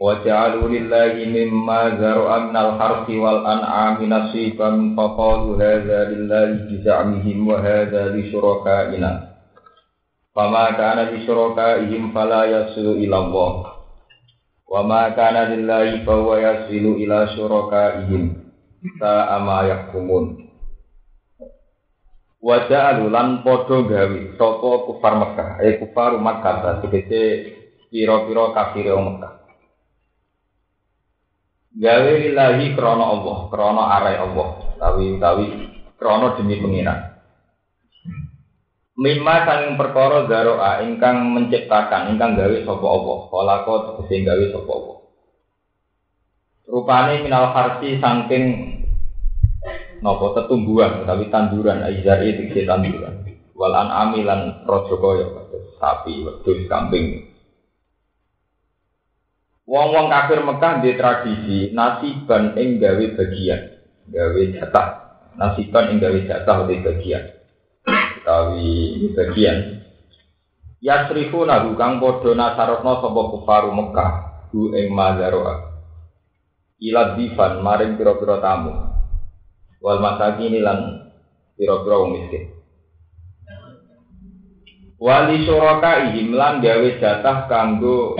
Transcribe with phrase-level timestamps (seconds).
[0.00, 9.12] وجعلوا لله مما ذرأ من الحرث والأنعام نصيبا فقالوا هذا لله بزعمهم وهذا لشركائنا
[10.36, 13.52] فما كان لشركائهم فلا يصل إلى الله
[14.72, 18.22] وما كان لله فهو يصل إلى شركائهم
[19.00, 20.26] ساء ما يحكمون
[22.40, 27.52] Waja'alu lan podo gawe sapa kufar Mekah, eh kufar Makkah, tegese
[27.92, 29.40] pira-pira kafir Mekah
[31.75, 34.47] gawe lillahi krono Allah, krono arai Allah,
[34.79, 35.45] tawi tawi
[35.99, 36.99] krono demi pengiran.
[38.95, 44.97] Mimma sanging perkara garoa ingkang menciptakan, ingkang gawe sapa Allah, kalako tegese gawe sapa Allah.
[46.65, 48.43] Rupane minal harsi saking
[49.99, 53.27] napa tetumbuhan utawi tanduran aizari tegese tanduran.
[53.55, 55.27] Wal an'ami lan raja kaya
[55.79, 57.34] sapi, wedhus, kambing.
[59.65, 63.61] Wong-wong kafir Mekah di tradisi nasiban ing gawe bagian,
[64.13, 64.89] gawe jatah.
[65.41, 67.25] Nasiban ing gawe jatah di bagian.
[68.21, 69.81] Utawi bagian.
[70.85, 74.11] Yasrifu nahu kang padha nasarotno sapa kufaru Mekah
[74.53, 75.73] hu ing mazaroa.
[76.77, 78.69] Ila difan maring pira-pira tamu.
[79.81, 81.09] Wal masakin lan
[81.57, 82.53] pira-pira wong miskin.
[85.01, 88.13] Wali suraka ihim lan gawe jatah kanggo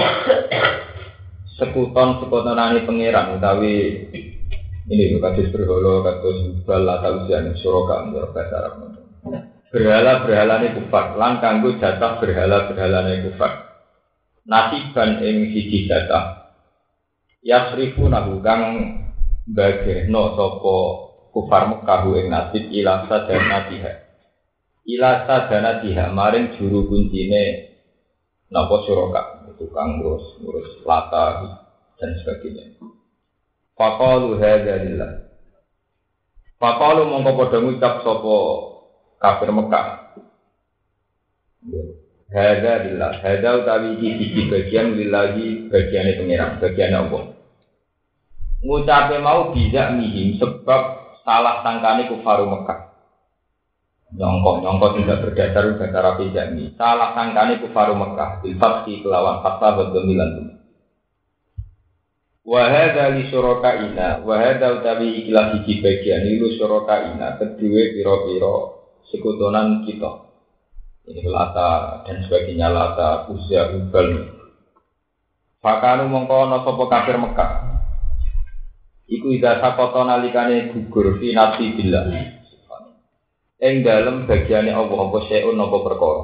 [1.56, 3.76] sekuton sekutonane pangeran utawi
[4.86, 8.74] ini kados berhala kados bal atau ujian suroka menurut bahasa Arab.
[9.74, 11.18] Berhala berhala ini kufar.
[11.18, 13.82] Lan kanggo jatah berhala berhala ini kufar.
[14.46, 16.54] Nasiban ing siji jatah.
[17.42, 18.62] Yasrifu nahu kang
[19.50, 20.78] bageno sopo
[21.34, 23.94] kufar Mekah ing nasib ila sadana tiha.
[24.86, 27.75] Ila sadana tiha maring juru kuncine
[28.50, 31.58] napa suroka tukang ngurus ngurus lata
[31.96, 32.76] dan sebagainya.
[33.76, 35.12] Fakalu hadza lillah.
[36.60, 38.36] Fakalu mongko padha ngucap sapa
[39.20, 39.88] kafir Mekah.
[42.32, 43.12] Hadza lillah.
[43.20, 47.24] Hadza utawi iki bagian lillahi bagiane pangeran, bagiane Allah.
[48.66, 50.82] Ngucape mau bisa mihim sebab
[51.22, 52.85] salah sangkane kufaru Mekah
[54.14, 59.74] nyongkok nyongkok tidak berdasar bahasa Arabi jami salah sangkane kufaru Mekah bil fathi kelawan fatha
[59.74, 60.56] bergemilan
[62.46, 68.56] Wahada li ina, wahada utawi ikilah hiji bagian ilu ina, kedua piro-piro
[69.10, 70.30] sekutonan kita.
[71.10, 74.30] Ini lata dan sebagainya lata usia ubal.
[75.58, 77.82] Fakanu mongko ana sapa kafir Mekah.
[79.10, 82.06] Iku ida sakoto nalikane gugur fi nafsi billah
[83.62, 86.24] ing dalem bagiane Allah apa seun apa perkara.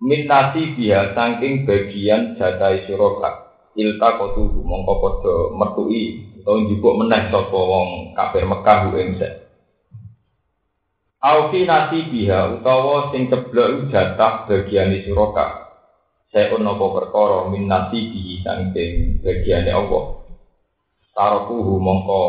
[0.00, 7.28] Min nasi biha saking bagian jatai suraka ilta kotu mongko padha metui utawa njupuk meneh
[7.28, 9.46] sapa wong kafir Mekah ing sek
[11.20, 15.68] Aufi nasi biha utawa sing ceblok jatah bagiane suraka
[16.32, 20.24] seun apa perkara min nasi bihi saking bagiane Allah.
[21.12, 22.24] Tarokuhu mongko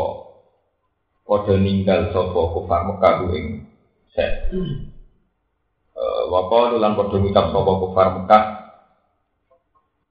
[1.32, 3.64] padha ninggal sapa kufar Mekah ing
[4.12, 4.52] set.
[4.52, 8.44] Eh, wa qalu lan padha ngucap sapa kufar Mekah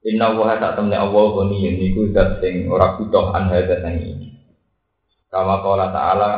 [0.01, 4.33] Inna wa tak temne Allah goni niku zat sing ora butuh an hadza ini.
[5.29, 6.29] Kama qala ta'ala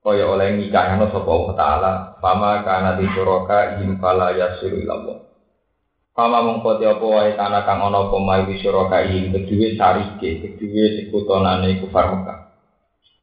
[0.00, 1.92] kaya oleh ngikahno sapa Allah taala
[2.24, 5.20] fama kana di suraka ihim fala yasiru ilallah.
[6.16, 10.84] Fama mongko te apa wae kana kang ana apa mai suraka ihim kedue sarike kedue
[10.96, 12.43] sekutonane kufar Mekah.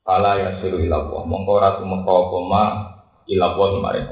[0.01, 1.23] Fala ya suruh ilawah.
[1.25, 2.63] Mongko ratu mengko koma
[3.29, 4.05] ilawah kemarin.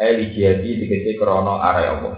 [0.00, 2.14] Eli jadi dikece krono arai Allah.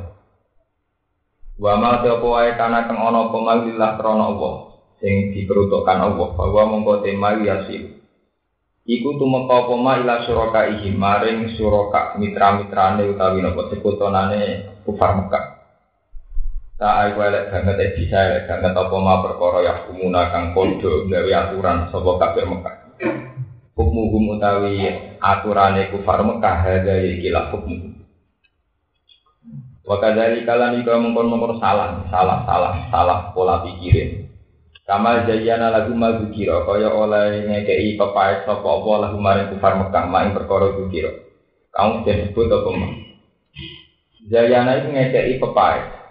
[1.58, 4.54] Wa ma te apa wae kana kang ana apa lillah krono Allah
[4.99, 6.28] sing diperuntukkan Allah.
[6.37, 8.02] Bahwa mongko tema yasir
[8.82, 9.94] Iku tumeka apa ma?
[10.02, 15.62] Ila suraka maring suraka mitra-mitrane utawi napa sekutonane kufar Mekah
[16.82, 21.06] Tak aku elek banget eh bisa elek banget apa ma perkara ya kumuna kang kodo
[21.06, 22.75] gawe aturan sapa kafir Mekah.
[23.79, 24.90] Hukmuhum utawi
[25.23, 28.02] aturane kufar Mekah hadza ikilah hukmu.
[29.87, 34.26] Wa kadzalika lan iku mengkon-mengkon salah, salah, salah, salah pola pikirin.
[34.82, 40.11] Kamal jayana lagu ma zikira kaya oleh ngekei pepaes sapa apa lagu maring kufar Mekah
[40.11, 41.14] maing perkara zikira.
[41.70, 42.93] Kamu sudah sebut apa mah?
[44.26, 46.01] Jayana itu ngekei pepaes.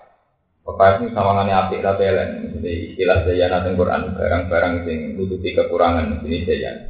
[0.61, 2.53] Pepaes ini sawangane apik ra pelen.
[2.53, 6.85] Jadi istilah jayana teng Quran barang-barang sing nutupi kekurangan ini jayana.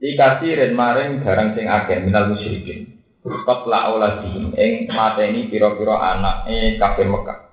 [0.00, 3.04] Dikasih ren maring barang sing akeh minal musyrikin.
[3.20, 7.52] Qatla auladihim ing mateni pira-pira anake kafir Mekah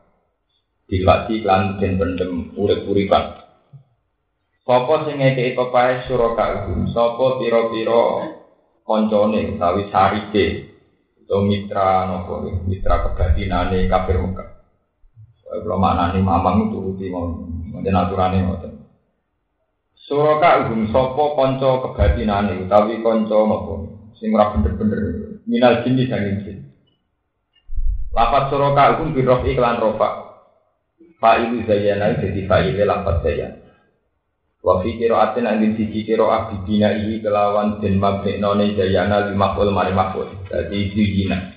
[0.87, 3.23] dilati lan den pendem urip-uripan.
[4.63, 6.87] Sapa sing ngekeki pepae suraka iku?
[6.95, 8.31] Sapa pira-pira
[8.87, 10.45] kancane utawi sarike
[11.23, 12.33] utawa mitra napa
[12.63, 14.56] mitra kebatinane kafir Mekah.
[15.63, 17.29] Kalau maknane mamang turuti mau
[17.73, 18.73] mungkin aturane ngoten.
[20.07, 23.73] Suraka iku sapa kanca kebatinane utawi kanca napa
[24.17, 25.01] sing ora bener-bener
[25.49, 26.57] minal jinni sanging jin.
[28.15, 30.27] Lafat suraka iku birof iklan rofa
[31.17, 33.57] Fa'ilu zayana jadi fa'ile lafad zayan.
[34.61, 39.97] Wa fi qira'atin angin siji qira'ah bibina ihi kelawan den mabniknone zayana li maf'ul mari
[39.97, 40.29] maf'ul.
[40.45, 41.56] Dadi zuyina.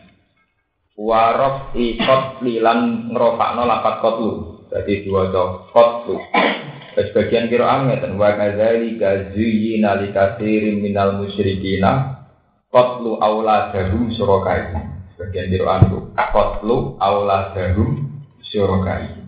[1.00, 4.30] Wa rafi qatlilan ngrofakno lafad qatlu.
[4.68, 6.20] Dadi diwaca qatlu.
[6.92, 12.20] Sebagian qira'ah ngeten wa kadzalika zuyina li katsirin minal musyrikina
[12.68, 14.76] qatlu auladahum syurakai.
[15.16, 19.20] Sebagian qira'ah itu qatlu auladahum syurakai.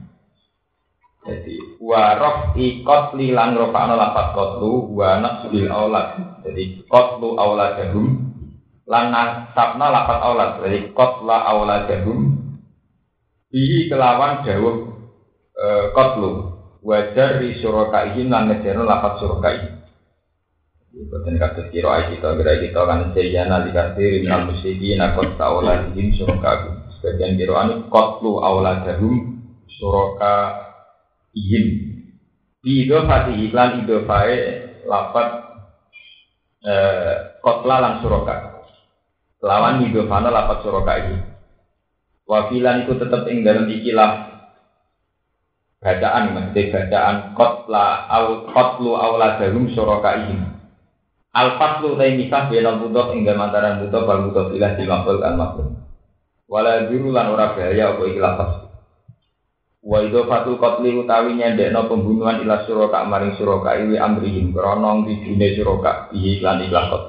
[1.22, 6.42] Jadi warof ikot lilan rofakno lapat kotlu wa nasbil aulad.
[6.42, 8.31] Jadi kotlu auladahum
[8.92, 10.50] lan nasabna lapat aulad.
[10.60, 12.36] Jadi kotla auladahum
[13.48, 14.76] bihi kelawan dawuh
[15.56, 15.66] e,
[15.96, 16.30] kotlu
[16.84, 19.72] wajar di surakaihim lan ngejarno lapat surakaihim.
[20.92, 26.84] Bukan kata kira kita kira kita kan sejana dikasih minal musyrikin akot auladihim surakaihim.
[27.00, 29.40] Sebagian kira ini kotlu auladahum
[29.80, 30.68] suraka
[31.32, 31.96] izin
[32.60, 34.36] di idofati iklan idofai
[34.84, 35.28] lapat
[36.62, 38.51] eh, kotla suroka
[39.42, 41.18] lawan idofana lapat suroka ini
[42.30, 44.12] wafilan itu tetap ing dalam ikilah
[45.82, 50.46] bacaan mesti bacaan kotla au kotlu auladahum suroka ini
[51.34, 55.20] al faslu tay misah benal butuh ing dalam antara butuh bal butuh ilah di makhluk
[55.26, 55.82] al makhluk
[56.52, 58.66] wala biru lan ora bahaya apa ikilah faslu.
[59.82, 66.12] Wa idhofatul qatli utawi nyendekno pembunuhan ila suraka maring suraka iwi amrihim krana ngidine suraka
[66.14, 67.04] iki lan ikhlas kot.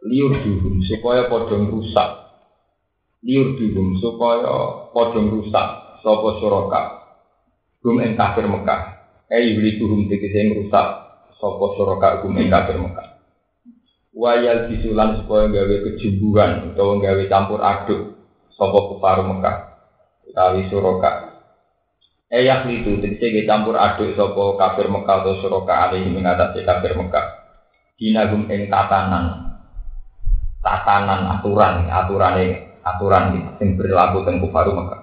[0.00, 2.10] Liur duhum supaya padha rusak.
[3.20, 4.48] Liur duhum supaya
[4.96, 5.66] padha rusak
[6.00, 6.82] sapa suraka.
[7.84, 8.80] Gum ing kafir Mekah.
[9.28, 10.86] Eh yuli duhum tegese rusak
[11.36, 13.20] sapa suraka gum ing kafir Mekah.
[14.16, 18.00] Wayal disulan supaya gawe kejumbuhan utawa gawe campur aduk
[18.56, 19.56] sapa kufar Mekah
[20.30, 21.12] utawi suroka.
[22.30, 27.26] Eyak itu tegese campur aduk sopo kafir Mekah atau suroka alih mengatasi kafir Mekah.
[27.98, 29.49] Dinagum ing tatanan,
[30.60, 32.36] tatanan aturan, aturan
[32.84, 35.00] aturan sing berlaku teng kufaru Mekah.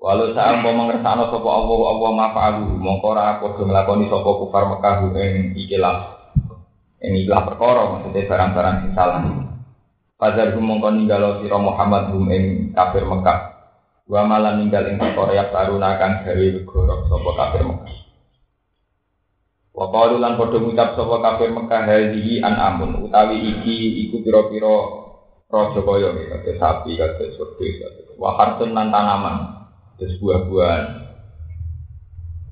[0.00, 5.52] Walau saat mau mengersano sopo Allah Allah mafa'alu mongkora padha nglakoni sopo kufar Mekah ing
[5.52, 5.96] ikilah
[7.04, 9.20] ing ikilah perkara maksudnya barang-barang sing salah.
[10.16, 12.44] Fajar hum mongko ninggalo sira Muhammad hum ing
[12.76, 13.60] kafir Mekah
[14.10, 14.98] Wa malam ninggal ing
[15.36, 17.99] ya taruna kang gawe wegoro sapa kafir Mekah.
[19.80, 24.76] Wa qalu lan padha ngucap sapa kafir Mekah hadhihi an amun utawi iki iku pira-pira
[25.48, 27.80] raja kaya kaya sapi kaya surti
[28.20, 29.64] wa hartun lan tanaman
[29.96, 30.84] terus buah-buahan.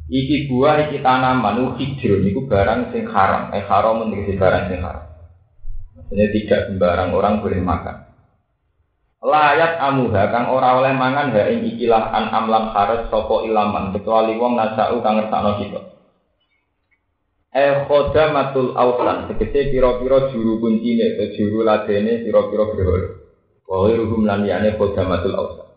[0.09, 5.05] Iki buah iki tanaman hijrun iku barang sing haram eh haram menjadi barang sing haram.
[6.01, 8.09] Maksudnya tidak sembarang orang boleh makan.
[9.21, 14.33] Layat amuha kang ora oleh mangan ha ing ikilah an amlam haras sapa ilaman kecuali
[14.41, 15.98] wong nasau kang ngersakno kita
[17.49, 17.89] Eh
[18.29, 23.09] matul ausan tegese pira-pira juru kuncine atau juru ladene pira-pira berhala.
[23.65, 25.69] Wa ghairuhum lan yane matul ausan.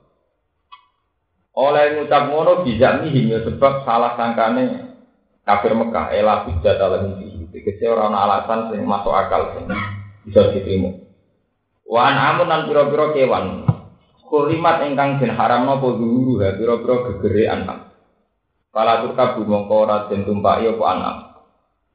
[1.56, 4.92] Oleh ngucap ngono bisa mihim ya sebab salah sangkane
[5.48, 7.48] kafir Mekah elah bidat ala mimpi.
[7.56, 9.72] Tegese ora ana alasan sing masuk akal sing
[10.28, 10.92] bisa diterima.
[11.88, 13.64] Wan amun nan pira-pira kewan.
[14.28, 17.96] Kurimat ingkang den haram napa zuhuru ha pira-pira gegere anak.
[18.72, 21.31] Kala turka mongko ora den tumpaki apa anak.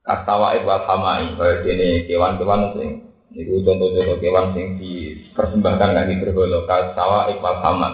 [0.07, 7.27] Kastawa wal hamai kaya dene kewan-kewan sing niku contoh-contoh kewan sing dipersembahkan kangge berhala kastawa
[7.43, 7.93] wal haman.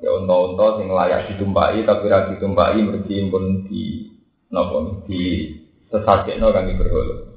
[0.00, 4.08] Ya unta-unta sing layak ditumpaki tapi ra ditumpaki mergi pun di
[4.48, 5.52] napa di
[5.92, 7.36] sesakekno kangge berhala.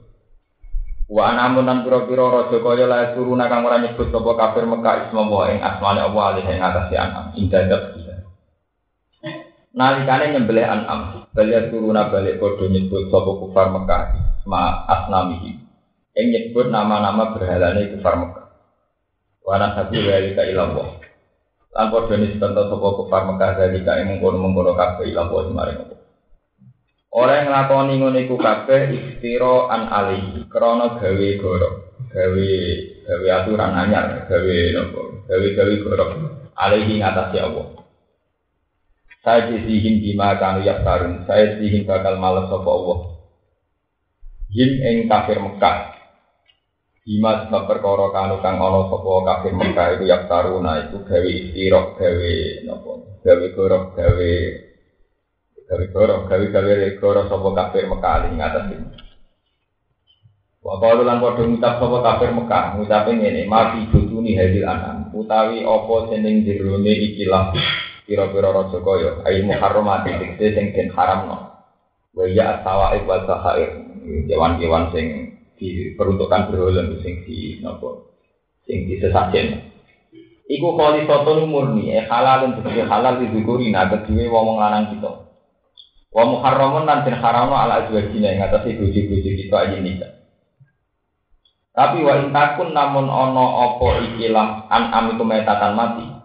[1.12, 5.27] Wa anamun nan pira-pira raja kaya la turuna kang ora nyebut sapa kafir Mekah isma
[5.27, 8.15] wa ing asmane Allah alih ing atase anam bisa.
[9.75, 14.18] Nalikane nyembelih anam Balik turuna balik podo nyebut sopo kufar Mekah
[14.50, 15.62] ma asnamihi.
[16.18, 18.48] Yang nyebut nama-nama berhalane kufar Mekah.
[19.46, 20.98] Wana sabi walika ilallah.
[21.70, 26.00] Lan podo nisbatan sopo kufar Mekah walika yang mengkono-mengkono kabeh ilallah semaring Allah.
[27.10, 32.50] Orang yang nglakoni ngono iku kabeh istiro an alihi krana gawe goro, gawe
[33.02, 36.06] gawe aturan anyar, gawe nopo, gawe gawe goro
[36.54, 37.79] alihi ngatasi Allah.
[39.20, 41.28] Saya jisihin bima kanu yaktarun.
[41.28, 43.00] Saya jisihin bakal males sapa Allah.
[44.48, 45.92] Him ing kafir Mekah.
[47.04, 52.36] Bima sebab perkara kanu kang ana sapa kafir Mekah iku yaktaruna iku gawe istirok gawe
[52.64, 52.92] napa?
[53.20, 54.34] Gawe gorok gawe
[55.68, 58.88] gawe gorok gawe gawe gorok sapa kafir Mekah ing atas ini.
[60.64, 65.64] Wa qalu lan padha ngucap sapa kafir Mekah, ngucape ngene, mati butuni hadil anam, utawi
[65.64, 67.56] apa jeneng jerone ikilah
[68.10, 71.54] pira-pira raja kaya ai muharramati dikte sing den haramno.
[72.18, 73.86] Wa ya sawaib wal sahair
[74.25, 75.06] kewan-kewan sing
[75.62, 78.10] diperuntukkan berhala sing di napa
[78.66, 79.70] sing disesajen
[80.50, 85.30] iku kali soto murni eh halal untuk halal didukuri nah kedue wong lanang kita.
[86.10, 90.20] Wa muharramun lan den haramno ala azwajina ing atase bojo-bojo kita aja nikah
[91.80, 96.19] tapi wa intakun namun ono opo ikilah an amiku metatan mati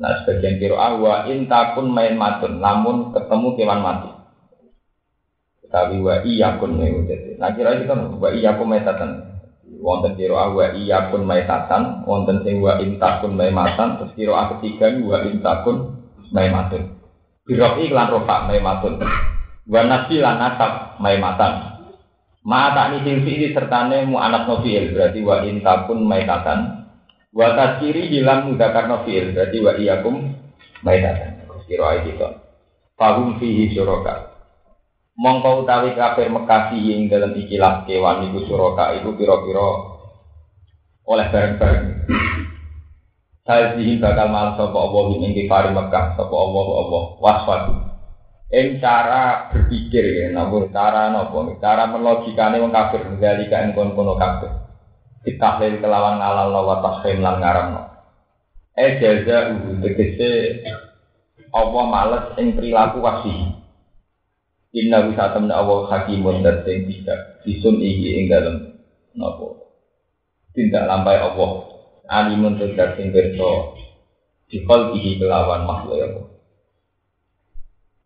[0.00, 4.10] Nah sebagian kiro wa intakun main matun, namun ketemu kewan mati.
[5.68, 7.36] Tapi wa iya kun jadi.
[7.36, 9.28] Nah kira itu kan wa iya kun metatan.
[9.80, 14.56] Wonten kiro wa iya kun metatan, wonten sing wa intakun main matan, terus kiro a
[14.56, 16.00] ketiga wa intakun
[16.32, 16.96] main matun.
[17.44, 19.04] Biro iklan rofa main matun.
[19.68, 21.76] Wa nasi lan nasab main matan.
[22.40, 26.79] Mata ini silfi sertane mu anak novel berarti wa intakun maitatan
[27.30, 30.34] Wa tasiri hilang karena fi'il berarti wa iyakum
[30.82, 31.46] maitatan.
[31.70, 32.26] Kiro ae gitu.
[32.98, 34.34] Fahum fihi syuraka.
[35.14, 39.68] Mongko utawi kafir Mekah ing dalam ikilah kewan iku syuraka iku pira-pira
[41.06, 41.86] oleh bareng-bareng.
[43.46, 47.74] Salzihi bakal malah sapa Allah ing kafir Mekah sapa Allah Allah waswatu.
[48.50, 54.69] Ing cara berpikir ya, namun cara nopo, cara melogikane wong kafir ngalika ing kono-kono kafir
[55.26, 57.90] ditahlil kelawan ngalal wa tahrim lan ngaramno
[58.80, 60.30] e jaza uhu tegese
[61.50, 63.34] Allah males ing perilaku wasi.
[64.70, 68.78] Inna bisa temen Allah hakimun dan sing tidak disun iki ing dalem
[69.18, 69.66] napa.
[70.54, 71.66] Tindak lampai Allah
[72.06, 73.74] alimun tidak sing pirsa
[74.46, 76.26] dikol iki kelawan makhluk ya Allah.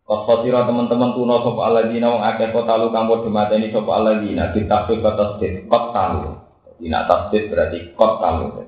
[0.05, 5.37] Kosotira teman-teman kuno sop aladina wong akeh kota lu kang mateni sop aladina ditafsir kata
[5.69, 6.44] kot talu.
[6.44, 6.44] jadi
[6.85, 8.65] nak tasdid berarti kot talu.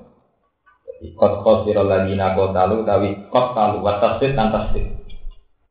[0.88, 3.84] Jadi kot kot siro lagi nak kot talu, tapi kot talu.
[3.84, 5.08] Wat tasdid dan tasdid.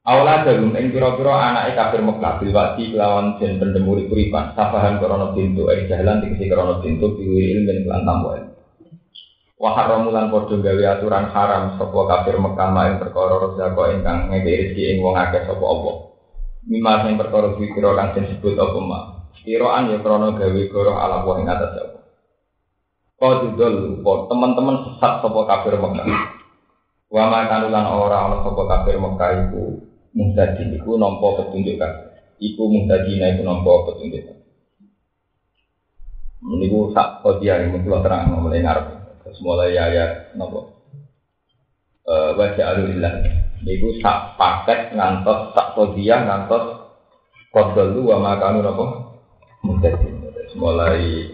[0.06, 5.34] Awalnya dalam ing pira-pira anake kafir Mekah bil wadi kelawan jen pendemuri kuripan safahan krana
[5.34, 8.38] pintu ing jalan dikisi krana pintu biwiri ilmin kelan tampo
[9.58, 14.82] Wa haramu lan gawe aturan haram sapa kafir Mekah main perkara rezeki ingkang ngeke rezeki
[14.94, 15.92] ing wong akeh sapa apa.
[16.70, 19.04] Mimma sing perkara pikira kang disebut apa mak.
[19.42, 21.95] Kiraan ya krana gawe goroh ala wong ing atas apa.
[23.16, 26.04] Kodudol, teman-teman sesat sopo kafir Mekah.
[27.08, 29.80] Wa makan ulan ora ana sopo kafir Mekah iku
[30.12, 32.12] muhtadi iku nampa petunjuk kan.
[32.36, 34.36] Iku muhtadi iku nampa petunjuk.
[36.44, 38.86] Meniku sak kodia yang mesti terang mulai ngarep.
[39.24, 40.76] Terus mulai ayat napa?
[42.04, 43.14] Eh baca alillah.
[43.64, 46.84] Niku sak paket ngantos sak kodia ngantos
[47.48, 48.84] kodol wa makanu napa?
[49.64, 50.12] Muhtadi.
[50.52, 51.32] Mulai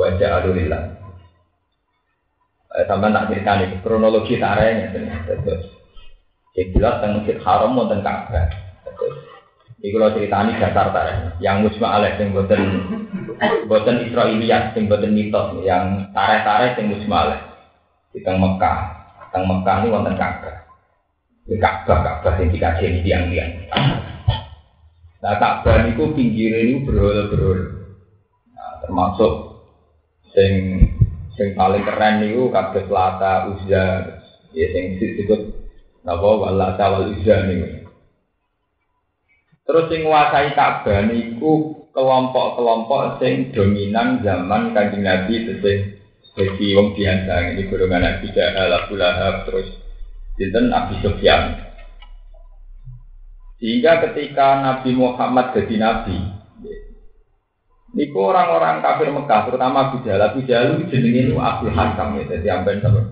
[0.00, 0.82] wajah alulillah.
[2.70, 4.94] Eh, sampai tak cerita nih kronologi taranya
[5.26, 5.66] terus.
[6.54, 8.46] Jelas tentang masjid haram mau tentang Ka'bah.
[8.84, 9.16] Terus,
[9.80, 11.16] ini kalau cerita ini dasar tareh.
[11.40, 12.62] Yang musma alaih yang buatan
[13.64, 17.42] buatan Israiliyat, yang buatan mitos, yang tareh-tareh yang musma alaih.
[18.12, 18.78] Di Mekah,
[19.30, 20.56] tentang Mekah ini wonten Ka'bah.
[21.48, 23.52] Di Ka'bah, Ka'bah yang dikaji ini tiang-tiang.
[25.22, 27.60] Nah Ka'bah ini pinggirnya ini berhol-berhol.
[28.52, 29.49] Nah, termasuk
[30.40, 30.52] sing
[31.36, 33.86] sing paling keren niku kabeh Lata Uzza.
[34.56, 35.52] Ya sing disebut
[36.00, 36.28] napa?
[36.40, 37.92] Walata wal Uzza niku.
[39.68, 45.78] Terus sing nguasai Ka'bah niku kelompok-kelompok sing dominan zaman Kanjeng Nabi sing
[46.30, 49.68] jadi wong biasa ini golongan Nabi Jahal Abu Lahab terus
[50.40, 51.68] sinten Abi Sufyan.
[53.60, 56.39] Sehingga ketika Nabi Muhammad jadi nabi
[57.90, 60.22] Niku orang-orang kafir Mekah, terutama Abu Jahal.
[60.30, 63.02] Abu Jahal itu jenenge itu Abu Hakam ya, jadi amben sama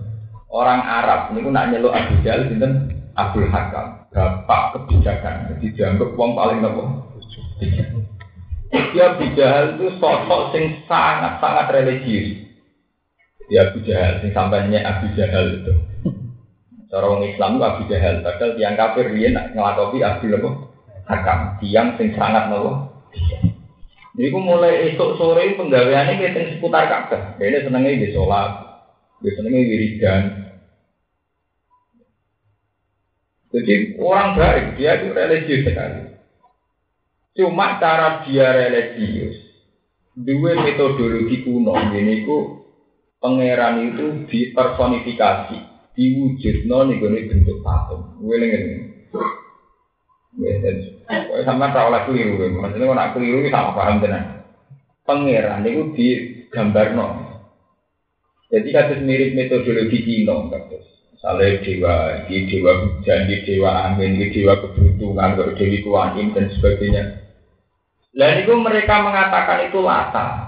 [0.47, 1.35] orang Arab.
[1.35, 5.51] Niku nak nyeluk Abu Jahal sinten Abdul Hakam, bapak kebijakan.
[5.51, 6.83] Jadi dianggap uang paling nopo.
[8.95, 12.47] Dia Abu Jahal itu sosok sing sangat-sangat religius.
[13.51, 15.73] Ya Abu Jahal, sing sampainya Abu Jahal itu.
[16.87, 20.49] Cara orang Islam itu Abu Jahal, padahal tiang kafir dia nak ngelakopi Abu apa?
[21.03, 22.87] Hakam, tiang sing sangat nopo.
[24.17, 27.37] Jadi mulai esok sore penggaweannya kita seputar Ka'bah.
[27.37, 28.51] Dia senengnya di sholat,
[29.21, 30.23] dia senengnya wiridan,
[33.49, 36.05] Jadi orang baik, dia itu religius sekali.
[37.33, 39.41] Cuma cara dia religius,
[40.13, 42.61] dua metodologi kuno ini ku
[43.17, 45.57] pangeran itu dipersonifikasi,
[45.97, 48.21] diwujud non nih bentuk patung.
[48.21, 48.37] Gue
[51.43, 54.23] sama tak oleh keliru, maksudnya kalau nak keliru sama paham tenan.
[55.03, 57.11] Pangeran itu digambar non.
[58.49, 60.85] Jadi kasus mirip metodologi Cina, kasus.
[61.13, 61.95] Misalnya dewa,
[62.31, 67.03] di dewa hujan, di dewa angin, di dewa kebutuhan, kalau dewi kuanin dan sebagainya.
[68.15, 70.47] Dan itu mereka mengatakan itu lata.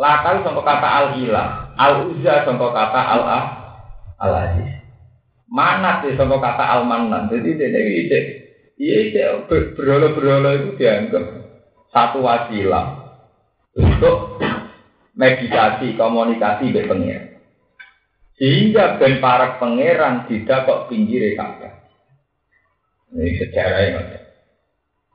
[0.00, 3.44] Lata itu contoh kata al-ilah, al-uzza contoh kata al-ah,
[4.16, 4.80] al-aziz.
[5.46, 7.28] Manat itu contoh kata al-manan.
[7.28, 8.18] Jadi itu,
[8.76, 9.20] iya itu
[9.76, 11.24] berhala-berhala itu dianggap
[11.90, 13.16] satu wasilah
[13.76, 14.40] untuk
[15.16, 17.32] meditasi, komunikasi dengan
[18.36, 21.72] sehingga ben para pangeran tidak kok pinggir Ka'bah.
[23.16, 24.18] Ini sejarah yang ada.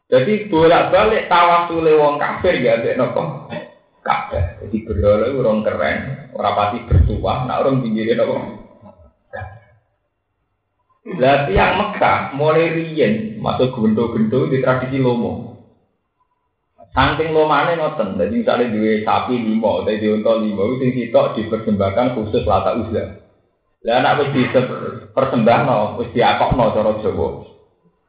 [0.10, 3.46] Jadi bolak-balik tawasul wong kafir ya ambek nopo
[4.02, 4.58] Ka'bah.
[4.66, 5.98] Jadi berdoa orang keren,
[6.34, 8.61] orang pasti bertuah, nak orang pinggir nopo.
[11.02, 15.52] Berarti yang Mekah mulai riyen masuk gento-gento di tradisi lomo.
[16.92, 22.44] Saking lomane ngoten, jadi misalnya dua sapi lima, dua unta lima, itu sitok dipersembahkan khusus
[22.44, 23.16] lata uzlah.
[23.82, 27.28] Lah anak wis dipersembahno, wis diakokno cara Jawa.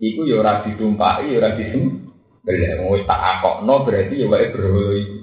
[0.02, 2.90] Iku ya ora ditumpaki, ya ora disembelih.
[2.92, 5.16] Wis tak akokno berarti ya wae berhala iku.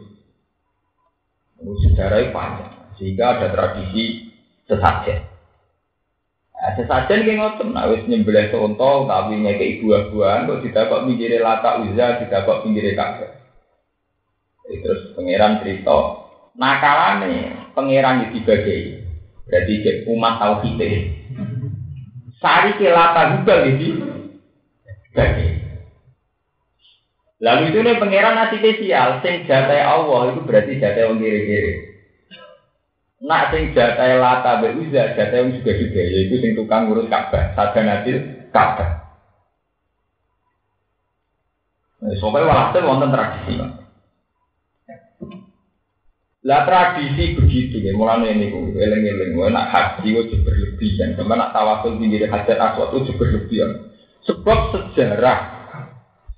[1.84, 4.32] Sejarahnya panjang, sehingga ada tradisi
[4.66, 5.29] sesajen.
[6.60, 11.40] Nah, sesajen kayak ngoten, nah wis nyembelih contoh, tapi ngekei buah-buahan, kok tidak kok pinggirnya
[11.40, 13.32] lata uzza, tidak kok pinggirnya kakek.
[14.68, 16.00] Terus pangeran cerita,
[16.60, 19.02] nakalane pangeran itu dibagi.
[19.48, 20.88] Berarti umat tahu kita.
[22.38, 23.90] Sari kelata juga gitu.
[25.16, 25.48] Bagi.
[27.40, 31.89] Lalu itu nih pangeran nasi spesial, sing jatai Allah itu berarti jatai orang kiri-kiri.
[33.20, 37.52] Nak sing jatai lata be uza, jatai orang juga juga, yaitu sing tukang ngurus Ka'bah,
[37.52, 39.12] saja nasil Ka'bah.
[42.00, 43.60] Nah, Soalnya walhasil wonten tradisi,
[46.48, 51.52] lah tradisi begitu ya, mulanya ini gue eleng-eleng, gue nak haji gue berlebihan, sama nak
[51.52, 53.84] tawasul tinggi hajar aswad itu berlebihan.
[54.24, 55.40] Sebab sejarah,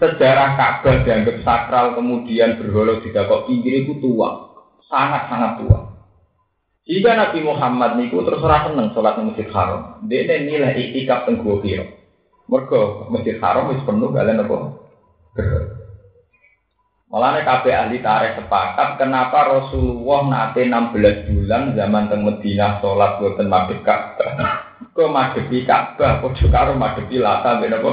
[0.02, 4.58] sejarah Ka'bah dianggap sakral kemudian berholo tidak kok pinggir itu tua,
[4.89, 5.90] sangat-sangat tua.
[6.82, 11.62] Jika Nabi Muhammad niku terus rasa seneng sholat di Masjid Haram, dia nilai itikaf tengguh
[11.62, 11.86] kiro.
[12.50, 14.58] Mereka Masjid Haram itu penuh kalian apa?
[17.12, 23.52] Malah kabeh ahli tarikh sepakat kenapa Rasulullah nate 16 bulan zaman teng Madinah salat boten
[23.52, 24.32] madhep Ka'bah.
[24.96, 27.91] Kok madhepi Ka'bah padha karo madhepi Lata ben apa?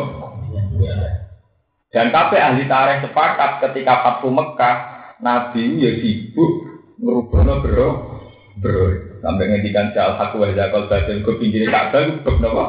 [1.90, 4.76] Dan kabeh ahli tarikh sepakat ketika Fathu Mekah
[5.18, 6.50] Nabi ya sibuk
[7.02, 7.88] ngrubahno bro
[8.58, 12.64] bro sampai ngendikan jal aku wa zakal batin ke pinggir Ka'bah ku napa?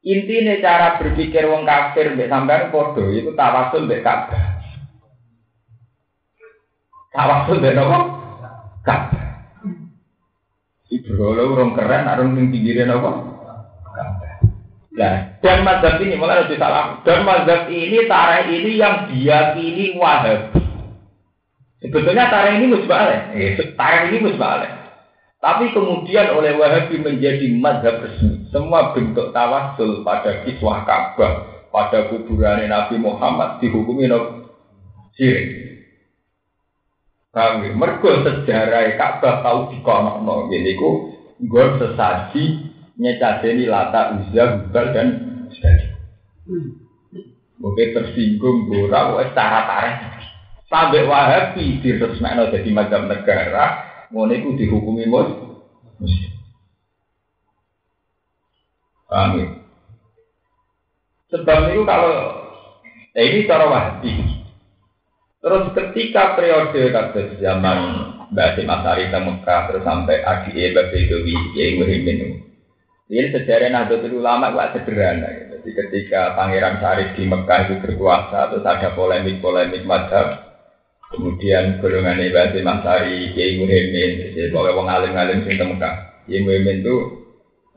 [0.00, 4.44] Intinya cara berpikir wong kafir mbek sampean padha itu tawasul mbek Ka'bah.
[7.12, 7.98] Tawasul mbek napa?
[8.80, 9.26] Ka'bah.
[10.90, 13.10] Ibrola urung keren, arung ning pinggire napa?
[13.92, 14.30] Ka'bah.
[14.90, 17.00] Nah, dan mazhab ini mulai harus salah.
[17.06, 20.59] Dan mazhab ini tarikh ini yang diyakini wahab.
[21.80, 23.20] Sebetulnya tarikh ini musbalik.
[23.32, 24.72] Eh, tarikh ini musbalik.
[25.40, 28.44] Tapi kemudian oleh Wahabi menjadi madhab resmi.
[28.52, 34.52] Semua bentuk tawasul pada kiswah Ka'bah, pada kuburan Nabi Muhammad dihukumi no
[35.16, 35.80] sirik.
[37.32, 40.52] Kami mergo sejarah Ka'bah tahu dikonokno.
[40.52, 42.44] Jadi ku gue sesaji
[43.00, 45.08] nyecadeni lata uzza dan
[45.48, 45.96] sebagainya.
[47.60, 50.19] Mungkin tersinggung gora, wes cara tarik.
[50.70, 53.82] Sampai Wahabi diresmekno jadi macam negara,
[54.14, 55.26] ngono iku dihukumi mus.
[59.10, 59.46] Paham ya?
[61.34, 62.14] Sebab itu kalau
[63.10, 64.14] nah ini cara wahdi.
[65.40, 67.78] Terus ketika periode kasus zaman
[68.30, 72.38] Mbak Asim Asari ke Mekah terus sampai Adi Eba Bedowi Kiai Muhyiddin
[73.10, 75.26] Ini sejarah Nahdlatul Ulama itu sederhana.
[75.34, 75.50] Gitu.
[75.58, 80.49] Jadi ketika Pangeran Syarif di Mekah itu berkuasa, terus ada polemik-polemik madhab.
[81.10, 86.22] Kemudian golongan Ibadi Masari, Kiai Muhyiddin, jadi pokoknya wong alim-alim sing Mekah.
[86.30, 86.94] Kiai Muhyiddin itu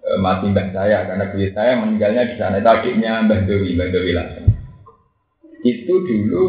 [0.05, 2.61] e, mati mbah saya karena beliau saya meninggalnya di sana.
[2.61, 4.47] Itu adiknya Mbah Dewi, Mbah Dewi langsung.
[5.65, 6.45] Itu dulu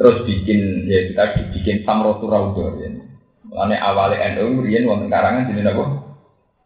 [0.00, 2.88] terus bikin ya kita dibikin Samrotu Raudhah ya.
[3.52, 5.84] Mulane awalnya NU riyen wonten karangan jenenge apa?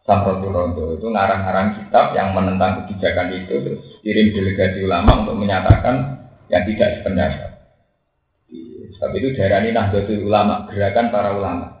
[0.07, 6.23] Samrotu Raudhah itu ngarang-ngarang kitab yang menentang kebijakan itu terus kirim delegasi ulama untuk menyatakan
[6.47, 7.46] yang tidak sependapat.
[8.97, 11.77] Sebab itu daerah ini Nahdlatul Ulama, gerakan para ulama.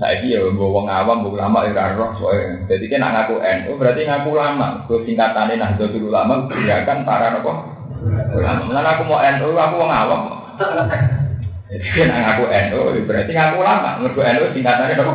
[0.00, 2.64] Saya ya wong awam, wong ulama ya roh soalnya.
[2.72, 4.80] Jadi kan ngaku NU berarti ngaku ulama.
[4.88, 7.52] Gue singkatannya Nahdlatul Ulama, gerakan para nopo
[8.32, 8.64] ulama.
[8.64, 10.20] Mana aku mau NU, aku wong awam.
[11.68, 13.88] Jadi kan ngaku NU berarti ngaku ulama.
[14.00, 15.14] Mergo NU singkatannya nopo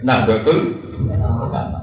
[0.00, 0.58] Nahdlatul
[1.12, 1.80] Ulama.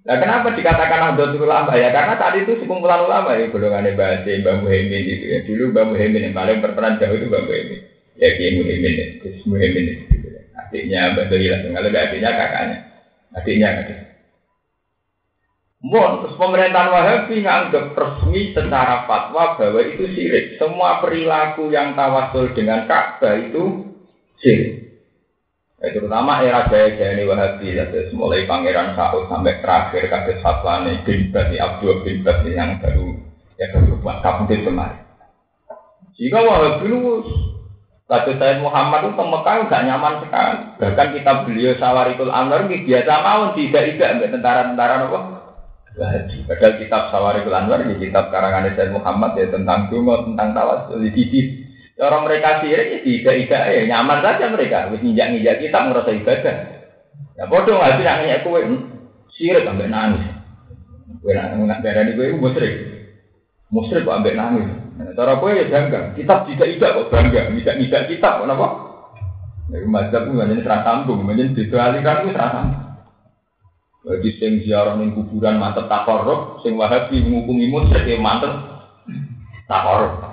[0.00, 1.92] Nah, kenapa dikatakan Nahdlatul Ulama ya?
[1.92, 5.38] Karena tadi itu sekumpulan ulama ya, golongan Aceh, Mbak Muhyiddin gitu ya.
[5.44, 7.80] Dulu Mbak Muhyiddin yang paling berperan jauh itu Mbak Muhyiddin.
[8.16, 10.40] Ya, Kiai Muhyiddin ya, Gus Muhyiddin gitu ya.
[10.56, 12.76] Adiknya Mbak Doi langsung, kalau adiknya kakaknya.
[13.36, 13.68] Adiknya.
[15.80, 20.56] Bon, terus pemerintahan Wahabi nganggap resmi secara fatwa bahwa itu sirik.
[20.56, 23.88] Semua perilaku yang tawasul dengan Ka'bah itu
[24.40, 24.79] sirik.
[25.80, 31.32] Ya, terutama era jaya-jaya ini Wahabi, ya, mulai Pangeran Saud sampai terakhir kasus Haslani bin
[31.32, 33.16] Bati Abdul bin Bati yang baru
[33.56, 35.00] ya baru buat kabudut kemarin.
[36.20, 37.24] Jika Wahabi lu
[38.10, 40.58] Kasus saya Muhammad itu Mekah nggak nyaman sekali.
[40.82, 45.18] Bahkan kita beliau Sawarikul Anwar ini biasa mau tidak tidak tentara-tentara apa?
[45.94, 46.42] Wahabi.
[46.42, 51.69] Padahal kitab Sawarikul Anwar ini kitab karangan Sayyid Muhammad ya tentang dungo, tentang tawasul, di
[52.00, 54.88] Orang mereka sirik, ya tidak tidak ya nyaman saja mereka.
[54.88, 56.56] Wis nginjak nginjak kita merasa ibadah.
[57.36, 58.60] Ya bodoh nggak sih nanya kue
[59.36, 60.24] sirik sampai nangis.
[61.20, 62.74] Kue nak darah di kue musrik,
[63.68, 64.68] musrik kok sampai nangis.
[64.96, 66.16] Nah, cara kue ya bangga.
[66.16, 67.40] Kitab tidak tidak kok bangga.
[67.52, 68.66] Tidak tidak kitab kenapa?
[69.68, 72.82] Ya mazhab itu hanya serah sambung, hanya didualikan itu serah sambung.
[74.00, 78.48] Bagi sing ziarah ning kuburan mantep takorok, sing wahabi menghukumi musrik ya mantep
[79.68, 80.29] takorok.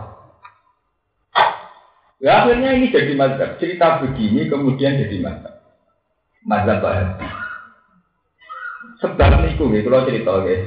[2.17, 3.61] Ya akhirnya ini jadi mazhab.
[3.61, 5.53] Cerita begini kemudian jadi mazhab.
[6.41, 7.27] Mazhab Wahabi.
[8.97, 10.65] Sebab niku gitu kalau cerita guys.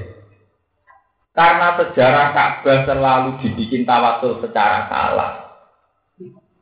[1.30, 5.32] Karena sejarah Ka'bah selalu dibikin tawasul secara salah.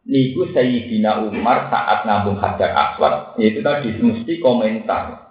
[0.08, 5.28] Niku Sayyidina Umar saat ngambung Hajar Aswad, itu tadi mesti komentar.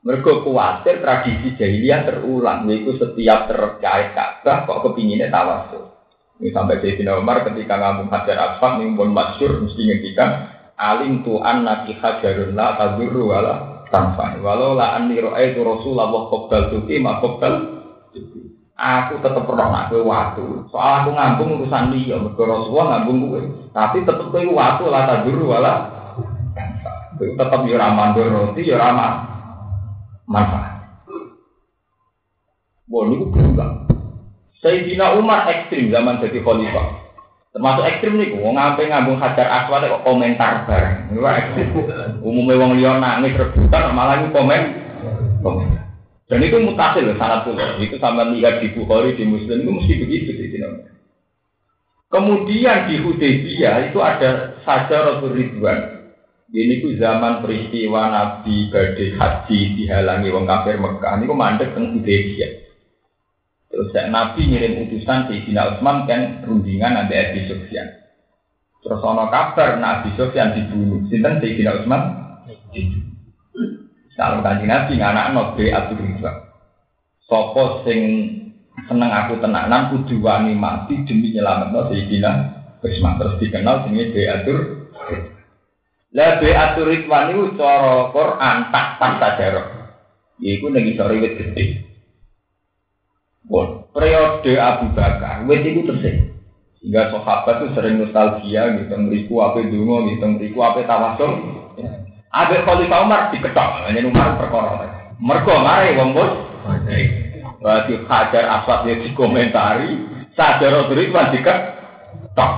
[0.00, 5.95] Mereka khawatir tradisi jahiliyah terulang, yaitu setiap terkait Ka'bah kok kepinginnya tawasul.
[6.36, 11.64] Ini sampai Sayyidina Umar ketika ngambung Hajar Aswad ini pun masyur mesti ngendikan alim tu'an
[11.64, 14.36] naki hajarun la tadurru wala tanfa.
[14.44, 17.76] Walau la anni ra'aitu Rasulullah qabbal tuki ma qabbal
[18.76, 20.68] Aku tetap pernah kowe watu.
[20.68, 23.40] Soal aku ngambung urusan dia, mergo Rasulullah ngambung kowe.
[23.72, 25.72] Tapi tetep kowe watu la tadurru wala
[26.52, 27.16] tanfa.
[27.16, 28.92] Tetep yo ora mandor roti yo ora
[30.28, 30.76] manfaat.
[32.84, 33.95] Bon niku enggak.
[34.66, 37.06] Sayyidina Umar ekstrim zaman jadi khalifah.
[37.54, 41.14] Termasuk ekstrim nih, wong ngampe ngambung hajar aswad kok komentar bareng.
[41.14, 41.68] Ini ekstrim.
[42.18, 44.62] Umumnya wong liya nangis rebutan malah ini komen.
[45.38, 45.86] Komentar.
[46.26, 47.78] Dan itu mutasil sangat pula.
[47.78, 50.90] Itu sama lihat di Bukhari di Muslim itu mesti begitu Sayyidina Umar.
[52.10, 56.10] Kemudian di Hudaybiyah itu ada saja Rasul Ridwan.
[56.50, 61.22] Ini ku zaman peristiwa Nabi badai haji dihalangi wong kafir Mekah.
[61.22, 62.65] Ini ku mandek tentang Hudaybiyah.
[63.76, 67.84] Terus Nabi ngirim utusan di Sina Utsman kan rundingan nanti Abi Sufyan.
[68.80, 71.04] Terus ono kabar Nabi Sufyan dibunuh.
[71.12, 72.00] Sinten Sina Utsman?
[74.16, 76.40] Kalau kanji Nabi nganak no B Abdul Ridwan.
[77.28, 78.00] Sopo sing
[78.88, 82.32] seneng aku tenanan kudu wani mati demi nyelametno Sayyidina
[82.80, 84.58] Utsman terus dikenal jenenge B Abdul
[86.16, 89.68] Lah B Abdul Ridwan itu cara Quran tak tak sajarah.
[90.40, 91.85] Iku ning isore wit gede.
[93.46, 96.34] Bon, periode Abu Bakar, wes itu tersih.
[96.82, 101.30] Sehingga sahabat itu sering nostalgia, gitu, ngeriku apa dungo, gitu, ngeriku apa tawasul.
[102.34, 104.86] Abe Khalifah Umar diketok, hanya Umar perkara.
[105.22, 106.32] Mergo mari wong bos.
[107.62, 109.96] Berarti Hajar Aswad dia dikomentari,
[110.34, 112.52] Sadar Rodriguez diketok.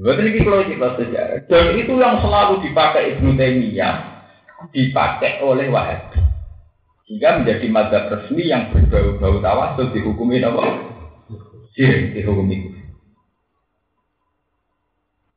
[0.00, 1.38] Berarti ini kalau kita sejarah.
[1.44, 3.94] Dan itu yang selalu dipakai Ibnu Taimiyah,
[4.72, 6.29] dipakai oleh Wahabi.
[7.10, 10.62] Sehingga menjadi madhab resmi yang berbau-bau tawasul dihukumi apa?
[11.74, 12.70] Sirik dihukumi.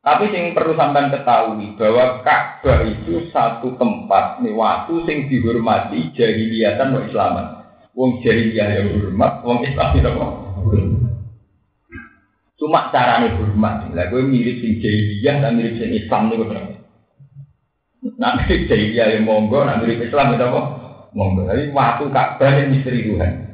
[0.06, 6.94] Tapi yang perlu sampean ketahui bahwa Ka'bah itu satu tempat nih waktu sing dihormati jahiliyatan
[6.94, 7.46] wa Islaman.
[7.98, 10.26] Wong jahiliyah yang hormat, wong Islam apa?
[12.62, 13.90] Cuma carane hormat.
[13.98, 16.46] Lah gue mirip sing jahiliyah dan mirip sing Islam niku.
[18.22, 20.83] Nah, mirip jahiliyah yang monggo, nah mirip Islam itu apa?
[21.14, 21.48] Monggo.
[21.50, 23.54] Waktu Ka'bah yang misteri Tuhan.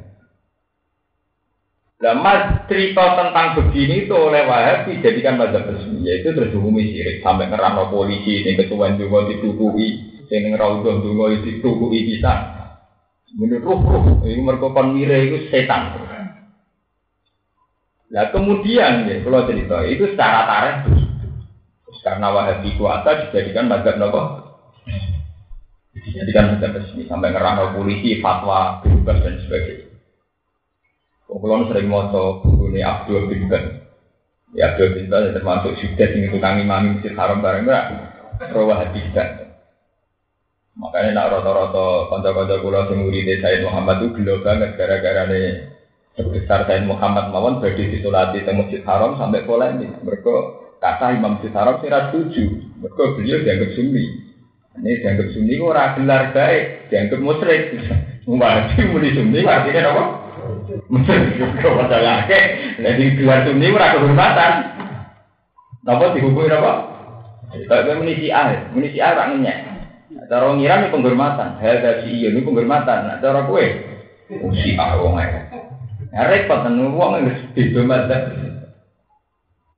[2.00, 7.20] Nah, mas cerita tentang begini itu oleh Wahabi dijadikan mazhab resmi, yaitu terus dihukumi sirik
[7.20, 10.00] sampai ngerano polisi, yang ketua juga ditutupi,
[10.32, 12.56] yang ngeraudon juga ditutupi bisa.
[13.36, 15.92] Menurut ruh ruh, itu mereka mire itu setan.
[18.10, 21.04] Nah kemudian ya, kalau cerita itu secara tarikh
[22.00, 24.40] karena Wahabi kuasa dijadikan mazhab nopo.
[25.90, 29.90] Dijadikan mazhab resmi sampai ngerano polisi, fatwa, bebas dan sebagainya.
[31.30, 33.64] Kulon sering moto buku Abdul bin Ben.
[34.54, 37.86] Ya Abdul bin Ben termasuk sudah yang tukang imam masjid haram bareng enggak.
[38.50, 39.06] Rawah hadis
[40.80, 45.68] Makanya nak roto-roto konco-konco kulo sing murid Said Muhammad itu gelo banget gara-gara nih
[46.16, 49.92] sebesar Said Muhammad mawon bagi disolati di masjid haram sampai polemik.
[50.00, 50.34] Mereka
[50.80, 52.64] kata Imam Masjid Haram tidak setuju.
[52.80, 54.29] Mereka beliau dianggap sunni.
[54.78, 57.74] Ini dianggap sunni ora gelar baik, dianggap musyrik.
[58.22, 60.04] Ini muni sunni artinya apa?
[60.86, 62.40] Masalah ke,
[62.78, 64.52] jadi dua sunni merasa kehormatan.
[65.82, 66.72] Napa dihukumi apa?
[67.50, 69.58] Kayak munisi A, munisi A tak ngenyek.
[70.30, 73.10] Cara ngira ini penghormatan, hal dari iya ini penghormatan.
[73.10, 73.66] Nah, cara kue,
[74.54, 75.50] si A wong ae.
[76.14, 78.16] Ya repot kan wong yang beda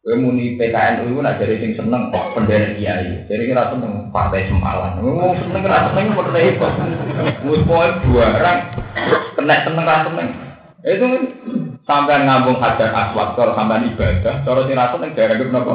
[0.02, 3.22] Kue muni PKN itu nak jadi sing seneng kok pendana kiai.
[3.30, 4.98] Jadi kira seneng partai semalan.
[4.98, 6.72] Seneng kira seneng repot.
[7.46, 8.66] Mus poin dua orang
[9.38, 10.28] kena seneng kira seneng.
[10.82, 11.06] Itu
[11.86, 15.74] sampai ngambung hajar aswad kalau sampai ibadah, kalau si rasul yang daerah itu nopo.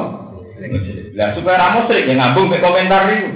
[1.16, 3.32] Lah supaya ramu sering yang ngambung ke komentar itu.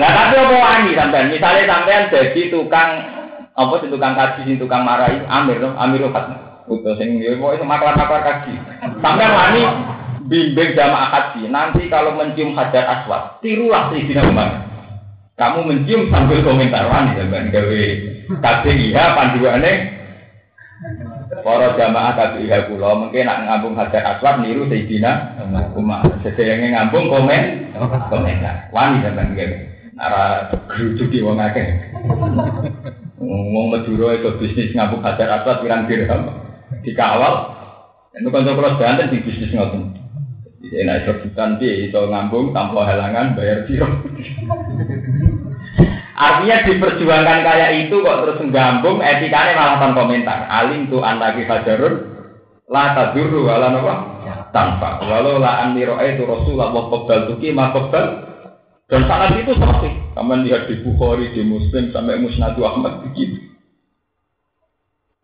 [0.00, 2.90] Lah tapi apa wani sampai misalnya sampean jadi tukang
[3.52, 8.20] apa sih tukang kaji tukang marahi Amir loh Amir loh Utuh sing yo itu maklar-maklar
[8.20, 8.54] kaji.
[9.00, 9.62] Sampean wani
[10.28, 11.48] bimbing jamaah kaji.
[11.48, 14.68] Nanti kalau mencium hajar aswad, tirulah si Umar.
[15.38, 17.82] Kamu mencium sambil komentar wani sampean gawe
[18.42, 19.72] KPIH panduannya
[21.46, 25.38] Para jamaah KPIH kula mungkin nak ngambung hajar aswad niru Sayyidina
[25.78, 26.04] Umar.
[26.26, 27.70] Sesayange ngambung komen
[28.10, 28.66] komentar.
[28.74, 29.50] Wani sampean nggih.
[29.94, 31.94] Nara gerujuk di wong akeh.
[33.22, 36.47] Wong Madura itu bisnis ngambung hajar aswad pirang dirham.
[36.84, 37.34] Dikawal.
[38.18, 39.94] Itu kan kalau banten di bisnis ngoten.
[40.58, 43.86] Jadi nek rebutan piye iso ngambung tanpa halangan bayar piro.
[46.18, 50.50] Artinya diperjuangkan kayak itu kok terus menggambung etikanya malah tanpa komentar.
[50.50, 51.94] Alim tuh anaki fajarun
[52.66, 53.94] la tadurru wala napa
[54.50, 54.98] tanpa.
[55.06, 58.26] Walau la anni itu Rasulullah wa qabbal tuki ma qabbal
[58.88, 63.38] dan sangat itu seperti Kamu lihat di Bukhari, di Muslim, sampai Musnadu Ahmad begitu.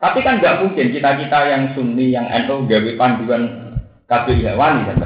[0.05, 3.73] Tapi kan nggak mungkin kita-kita yang sunni, yang NU gawe panduan
[4.05, 5.01] KPIH wani kan?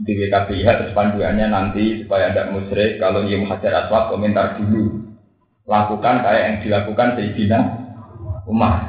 [0.00, 2.96] di WKPIH terus panduannya nanti supaya ada musyrik.
[2.96, 5.04] Kalau dia hajar aswad komentar dulu.
[5.68, 7.58] Lakukan kayak yang dilakukan Sayyidina
[8.48, 8.80] Umar.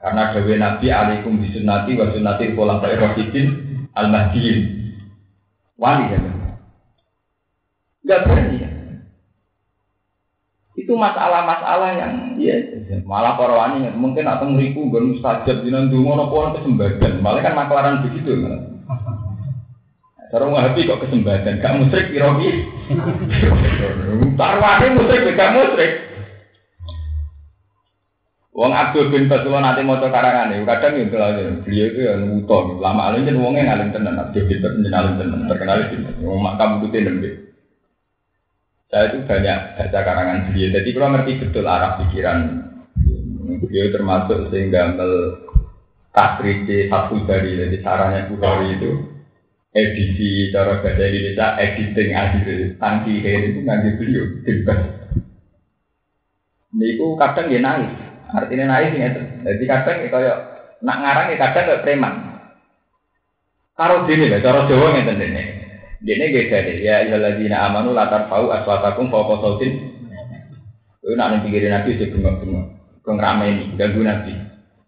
[0.00, 3.46] Karena dawe Nabi alaikum bisunati wa sunnati polang Rasidin
[3.92, 4.76] al mahdiin
[5.76, 6.18] wali ya
[8.06, 8.65] nggak berani ya
[10.76, 12.52] itu masalah-masalah yang ya
[13.08, 18.04] malah para wani mungkin atau meriku gue mustajab di nanti ngono kesembadian malah kan maklaran
[18.04, 18.76] begitu kan?
[20.26, 22.50] Cara ngahapi kok kesempatan, gak musrik irobi.
[24.38, 25.92] Tarwani musrik, gak musrik.
[28.50, 32.80] Wong Abdul bin Basullah nanti mau karangan ini, kadang itu lah beliau itu yang utol,
[32.82, 35.94] lama alim jadi wongnya ngalim tenan, Abdul bin Basullah ngalim tenan, terkenal itu,
[36.26, 37.45] wong makam itu tenan
[38.86, 42.38] Saya itu banyak baca karangan beliau, jadi kalau ngerti betul arah pikiran
[43.58, 45.42] beliau termasuk sehingga mel
[46.14, 48.90] takriji satu dari jadi caranya Bukhari itu
[49.74, 52.46] edisi cara bahasa Indonesia editing akhir
[52.78, 54.80] tangki itu nggak beliau bebas.
[56.76, 57.90] Niku kadang dia naik,
[58.30, 59.08] artinya naik ini
[59.50, 60.34] Jadi kadang ya
[60.84, 62.14] nak ngarang ya kadang kayak preman.
[63.76, 65.65] Karo dini lah, cara Jawa ngeten.
[66.04, 69.72] Dene beda deh, ya ayyuhalladzina amanu latar fau aswatakum fawqa sautin.
[71.00, 72.66] Itu nak pikirin nabi sih bengok-bengok.
[73.06, 74.34] Kong ini, ganggu nabi.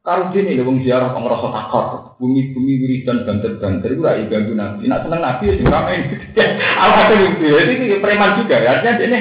[0.08, 1.84] Dene lho wong ziarah kok ngrasa takut
[2.16, 4.88] bumi-bumi wiridan banter-banter itu rai ganggu nabi.
[4.88, 6.02] Nak seneng nabi ya diramein.
[6.80, 8.56] Alhasil itu ini preman juga.
[8.56, 8.80] ya.
[8.80, 9.18] Artinya ini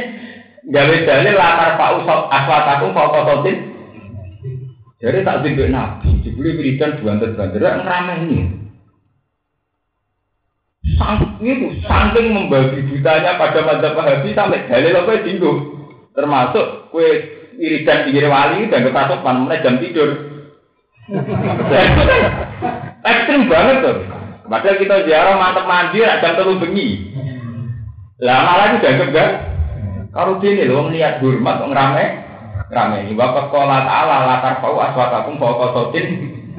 [0.72, 3.58] gawe dalil latar usop aswatakum fototin.
[4.98, 6.10] Jadi tak tunjuk nabi.
[6.24, 7.60] Dibeli wiridan banter-banter.
[7.62, 8.67] Ngerame ini.
[10.98, 15.54] Sang, itu saking membagi butanya pada madzhab Wahabi sampai dalil apa dinggo.
[16.18, 17.06] Termasuk kue
[17.58, 20.10] wiridan pinggir wali dan ketasuk mana jam tidur.
[23.06, 23.98] Ekstrim banget tuh.
[24.48, 26.90] Padahal kita ziarah mantep mandi jam terlalu bengi.
[28.18, 29.32] Lah malah itu dianggap gak?
[30.10, 32.06] Kalau ini loh melihat hormat ngerame,
[32.74, 33.14] ngerame ini.
[33.14, 36.08] Bapak sekolah ta'ala latar pau aswatakum bawa kosotin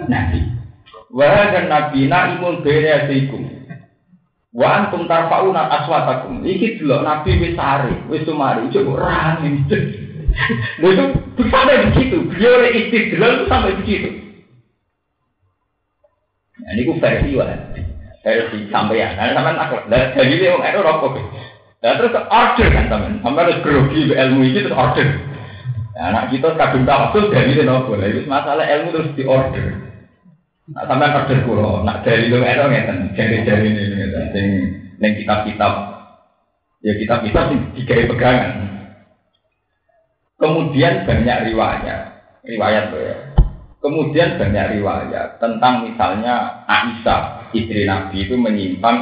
[0.07, 0.47] nabi.
[1.11, 3.58] Wah dan nabi na imun beresikum.
[4.57, 6.41] Wa antum tarfauna aswatakum.
[6.41, 9.69] Iki dulu Nabi wis sare, wis sumari, coba rame.
[10.81, 11.05] Lha itu
[11.51, 12.17] sampai begitu.
[12.29, 14.09] Beliau oleh istidlal itu sampai begitu.
[16.59, 17.49] Nah, ini versi wah.
[18.23, 19.17] Versi sampeyan.
[19.17, 19.75] Nah, sampean aku.
[19.89, 21.17] Jadi dia wong ero rokok.
[21.79, 23.15] Lah terus order kan sampean.
[23.25, 25.09] Sampean harus grogi ilmu ini terus order.
[25.97, 27.97] Nah, anak kita kadung tawasul dari itu nopo.
[27.97, 29.88] Lah itu masalah ilmu terus di order.
[30.69, 34.47] Nah, sampai order kulo, nak dari itu enak ngeten, jari-jari ini ngeten, sing
[35.01, 35.73] neng kitab-kitab,
[36.85, 38.53] ya kitab-kitab sing tiga pegangan.
[40.37, 42.01] Kemudian banyak riwayat,
[42.45, 43.17] riwayat tuh ya.
[43.81, 48.97] Kemudian banyak riwayat tentang misalnya Aisyah, istri Nabi itu menyimpan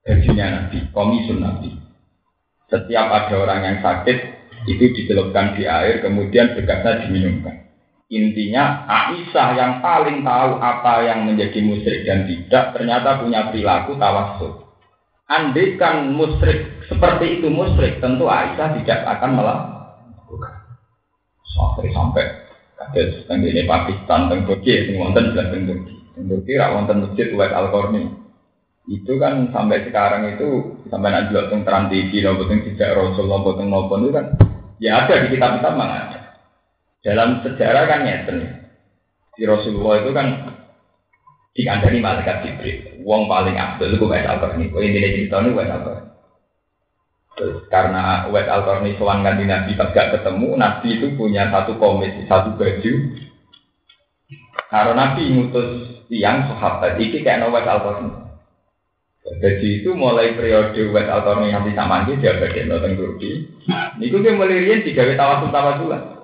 [0.00, 1.76] bajunya Nabi, komisun Nabi.
[2.72, 4.18] Setiap ada orang yang sakit,
[4.64, 7.69] itu dicelupkan di air, kemudian bekasnya diminumkan.
[8.10, 14.66] Intinya Aisyah yang paling tahu apa yang menjadi musyrik dan tidak ternyata punya perilaku tawassul.
[15.30, 20.54] Andaikan musyrik seperti itu musyrik, tentu Aisyah tidak akan melakukan.
[21.54, 22.24] Sampai sampai
[22.74, 25.94] kados teng ini Pakistan teng Turki sing wonten teng Turki.
[26.18, 28.10] Teng Turki ra wonten masjid Wais Al Qarni.
[28.90, 33.54] Itu kan sampai sekarang itu sampai nanti teng terang TV nopo teng tidak Rasul nopo
[33.54, 34.34] teng nopo itu kan
[34.82, 36.20] ya ada di kitab-kitab mana
[37.00, 38.38] dalam sejarah kan nyeten.
[39.36, 40.26] Di Rasulullah itu kan
[41.56, 43.00] dikandani malaikat Jibril.
[43.02, 44.68] Wong paling abdul itu Wes Al-Qarni.
[44.68, 46.08] Ini cerita ini Wes Al-Qarni.
[47.72, 52.92] Karena Wes Al-Qarni soal ganti Nabi pas ketemu, Nabi itu punya satu komisi, satu baju.
[54.68, 55.68] Karena Nabi ngutus
[56.12, 58.12] tiang sahabat, ini kayak Wes Al-Qarni.
[59.40, 63.48] Jadi itu mulai periode Wes Al-Qarni yang bisa mandi, dia bagian nonton Turki.
[63.96, 66.19] Niku dia mulai rian digawe tawasul tawasul.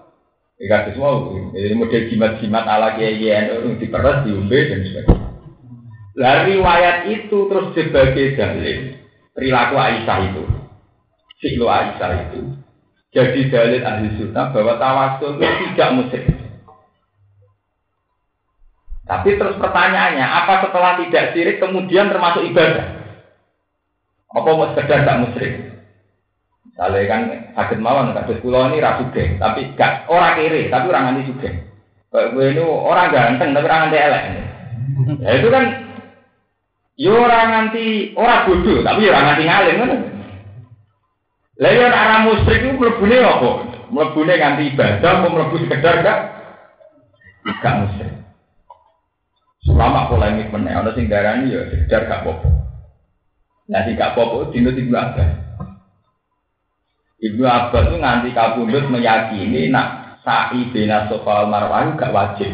[0.57, 1.21] Ya semua,
[1.53, 5.29] jadi model jimat-jimat ala kiai itu diperes, diumbe dan sebagainya.
[6.16, 8.97] Lah riwayat itu terus sebagai dalil
[9.37, 10.42] perilaku Aisyah itu,
[11.45, 12.57] siklo Aisyah itu.
[13.12, 16.25] Jadi dalil ahli sunnah bahwa tawasul itu tidak musik.
[19.05, 22.97] Tapi terus pertanyaannya, apa setelah tidak sirik kemudian termasuk ibadah?
[24.33, 25.76] Apa mau sekedar tak musyrik?
[26.77, 27.21] Kalau kan
[27.57, 31.49] sakit mawon, kados pulau ini rasuke, tapi gak orang kiri, tapi orang nanti juga.
[32.12, 34.25] Kayak gue ini orang ganteng, tapi orang nanti elek.
[35.25, 35.65] Ya itu kan,
[37.01, 39.91] yo ya orang nanti orang bodoh, tapi ya orang nanti ngalim kan.
[41.57, 43.51] Ya arah musrik itu melebuni apa?
[43.89, 46.19] Melebuni nganti ibadah, mau melebu sekedar gak?
[47.65, 48.12] Gak musrik.
[49.65, 52.53] Selama polemik meneh, ada sing darani ya sekedar gak popo.
[53.73, 55.45] Nanti gak popo, dino ada.
[57.16, 62.52] Ibnu Abbas itu nganti kabundut meyakini nak sa'i bina sofa marwah gak wajib.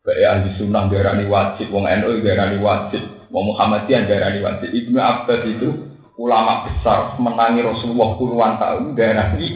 [0.00, 4.72] Kayak ahli sunnah darani wajib, wong NU darani wajib, wong Muhammadiyah darani wajib.
[4.72, 5.68] Ibnu Abbas itu
[6.16, 9.48] ulama besar menangi Rasulullah puluhan tahun darani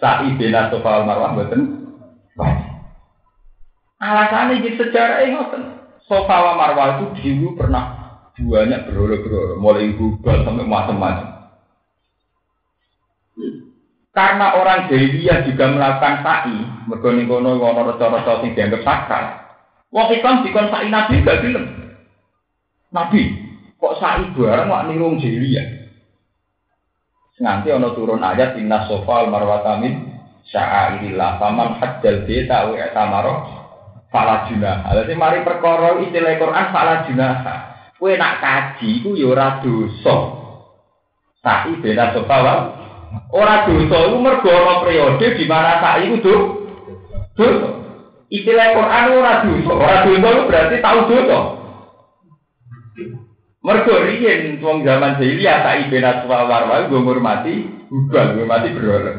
[0.00, 1.92] sa'i bina sofa marwah betul
[2.40, 2.68] wajib.
[4.00, 5.36] Alasannya di sejarah ini
[6.08, 8.00] Sofa marwah itu dulu pernah
[8.40, 11.39] banyak berolo-berolo, mulai gubal sampai macam-macam.
[14.10, 16.58] Karena orang jahiliyah juga melakukan sa'i,
[16.90, 19.24] mergo ning kono ana reca-reca sing dianggap sakral.
[19.94, 21.64] Wong Islam dikon sa'i Nabi gak gelem.
[22.90, 23.22] Nabi,
[23.78, 25.66] kok sa'i bareng wak niru jahiliyah.
[27.40, 30.12] Nganti ana turun ayat inna sofal marwata min
[30.52, 33.34] sya'airillah faman hajjal bita wa tamaro
[34.12, 34.84] fala junah.
[34.84, 37.34] Ala mari perkara istilah Quran fala junah.
[37.96, 40.16] Kowe nak kaji ku ya ora dosa.
[41.40, 42.36] Sa'i bena sofa
[43.30, 46.34] Ora dosa iku mergo ana periode di mana sak iku do
[47.34, 47.70] dosa.
[48.30, 49.72] Istilah Quran ora dosa.
[49.74, 51.38] Ora dosa itu berarti tahu dosa.
[53.60, 57.54] Mergo riyen wong zaman jahiliyah sak ibena warwa gue ngurmati
[57.90, 59.12] ubah, ngurmati berhala.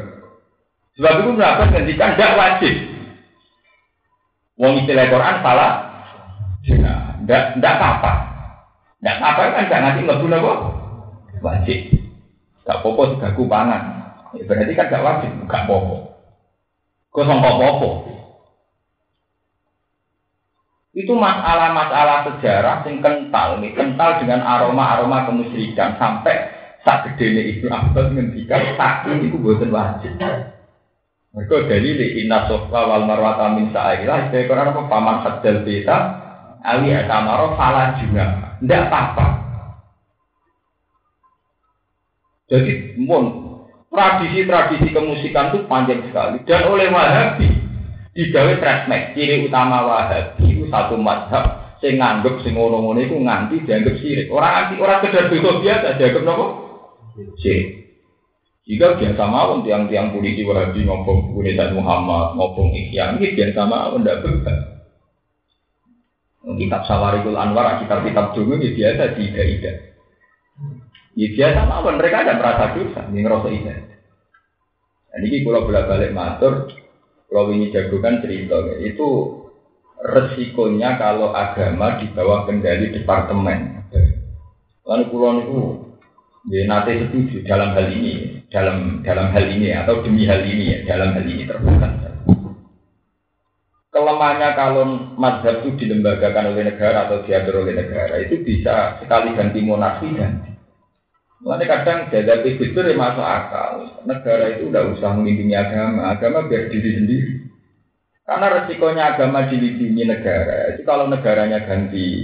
[0.96, 2.74] Sebab itu kenapa ngendikan tidak wajib.
[4.60, 5.72] Wong istilah Quran salah.
[6.62, 8.12] Tidak, tidak apa-apa.
[9.00, 10.58] Tidak apa-apa kan gak ngerti nggak kok.
[11.42, 12.01] Wajib.
[12.62, 13.82] Gak popo segaku pangan.
[14.38, 16.14] Ya, berarti kan gak wajib, gak popo.
[17.12, 17.90] Kok sama popo?
[20.92, 26.52] Itu masalah-masalah sejarah yang kental, nih, kental dengan aroma-aroma kemusyrikan sampai
[26.84, 30.12] sak gede Ibnu Abbas ngendikan saking itu buatan wajib.
[31.32, 35.98] Mereka dalil inna sofa wal marwata min sa'ilah itu Quran apa paman hadal beta
[36.60, 38.52] ali atamaro salah juga.
[38.60, 39.26] Tidak apa-apa.
[42.52, 43.56] Jadi mon
[43.88, 47.48] tradisi-tradisi kemusikan itu panjang sekali dan oleh Wahabi
[48.12, 53.96] digawe tresmek ciri utama Wahabi itu satu madhab sing nganggep sing ngono-ngono iku nganti dianggap
[54.04, 54.28] sirik.
[54.28, 56.46] Orang anti orang kedar dosa biasa dianggap nopo?
[57.40, 57.68] Sirik.
[58.68, 64.28] Jika biasa mawon tiang-tiang polisi Wahabi ngomong Unidad Muhammad, ngomong Ikhya, ini biasa mawon tidak
[64.28, 64.54] berbeda.
[66.42, 69.76] Kitab Sawarikul Anwar, kitab-kitab dulu ini biasa tidak-tidak.
[71.12, 73.98] Ya biasa mawon, mereka ada merasa dosa, ini ngerasa ibadah.
[75.12, 76.72] Dan ini kalau bolak-balik matur,
[77.28, 79.08] kalau ini jagokan cerita, itu
[80.00, 83.84] resikonya kalau agama di bawah kendali departemen.
[84.88, 85.58] Lalu pulau itu,
[86.48, 90.78] ya nanti setuju dalam hal ini, dalam dalam hal ini atau demi hal ini ya,
[90.96, 91.88] dalam hal ini terbuka.
[93.92, 94.84] Kelemahannya kalau
[95.20, 100.51] mazhab itu dilembagakan oleh negara atau diatur oleh negara itu bisa sekali ganti monarki ganti.
[101.42, 103.98] Lalu kadang jadi figur yang masuk akal.
[104.06, 107.34] Negara itu udah usah melindungi agama, agama biar diri sendiri.
[108.22, 110.70] Karena resikonya agama dilindungi negara.
[110.78, 112.22] Itu kalau negaranya ganti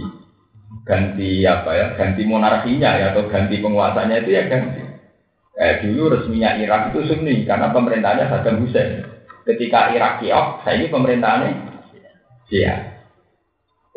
[0.87, 4.87] ganti apa ya, ganti monarkinya ya atau ganti penguasanya itu ya ganti.
[5.59, 9.03] Eh, dulu resminya Irak itu Sunni karena pemerintahnya Saddam Hussein.
[9.43, 11.51] Ketika Irak kiok, saya ini pemerintahannya
[12.49, 12.98] Iya.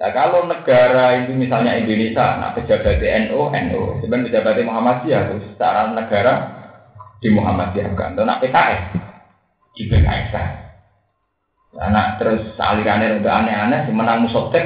[0.02, 2.97] Nah kalau negara itu misalnya Indonesia, nah pejabat
[3.30, 6.34] NU, NU, sebenarnya pejabat Muhammadiyah, terus secara negara
[7.22, 8.82] di Muhammadiyah kan, nak PKS
[9.78, 10.49] di PKS kan.
[11.72, 14.66] Nah, terus alirannya udah aneh-aneh, menang musotek,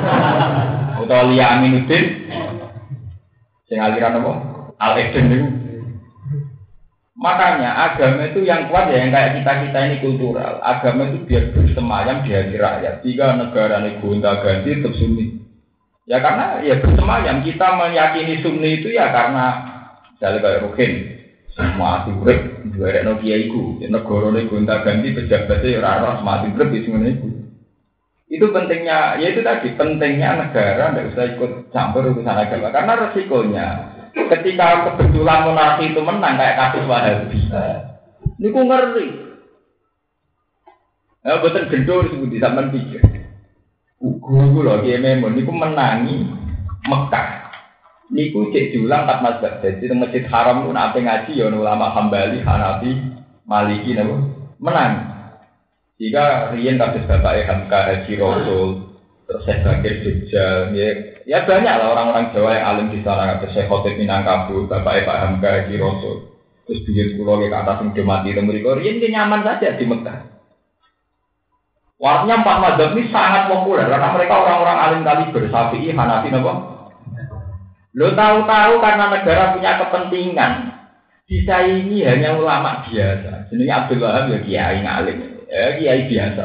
[1.04, 2.04] atau Lia Aminuddin,
[3.68, 4.32] sing aliran apa?
[4.80, 5.59] Al Eden itu.
[7.20, 10.56] Makanya agama itu yang kuat ya yang kayak kita kita ini kultural.
[10.64, 13.04] Agama itu biar bersemayam di hati rakyat.
[13.04, 15.36] Jika negara ini gonta ganti tetap sunni.
[16.08, 19.46] Ya karena ya bersemayam kita meyakini sunni itu ya karena
[20.16, 20.92] misalnya kayak Rukin
[21.76, 22.40] mati urip
[22.72, 27.28] juara no iku negara ini gonta ganti pejabatnya ya rara mati urip itu itu.
[28.30, 33.89] Itu pentingnya, ya itu tadi pentingnya negara tidak usah ikut campur urusan agama karena resikonya
[34.14, 37.38] ketika kebetulan monarki itu menang kayak kasus Wahabi.
[38.40, 39.08] Ini ku ngeri.
[41.20, 43.04] Ya betul gendor disebut di zaman pikir.
[44.00, 46.24] Ugu loh dia memang niku menangi
[46.88, 47.52] Mekah.
[48.08, 49.60] Niku cek diulang tak mazhab.
[49.60, 52.96] Jadi di masjid haram pun apa ngaji ya ulama Hambali, Hanafi,
[53.44, 54.16] Maliki nabo
[54.56, 55.10] menang.
[56.00, 58.96] Jika Rian kasus bapak Hamka Haji Rasul,
[59.28, 63.46] terus saya Bakir Jogja, ya, ya banyak lah orang-orang Jawa yang alim di sana, ada
[63.50, 66.30] saya Khotib Minangkabau, Bapak Pak Hamka Rasul,
[66.68, 70.30] terus bikin pulau ke atas yang mati itu mereka, dia nyaman saja di Mekah.
[72.00, 76.52] Warnanya empat mazhab ini sangat populer karena mereka orang-orang alim kali bersafi, Hanafi, apa?
[77.92, 80.52] Lo tahu-tahu karena negara punya kepentingan,
[81.28, 83.52] bisa ini hanya ulama biasa.
[83.52, 86.44] Sebenarnya Abdul Wahab ya kiai ngalim, ya kiai biasa.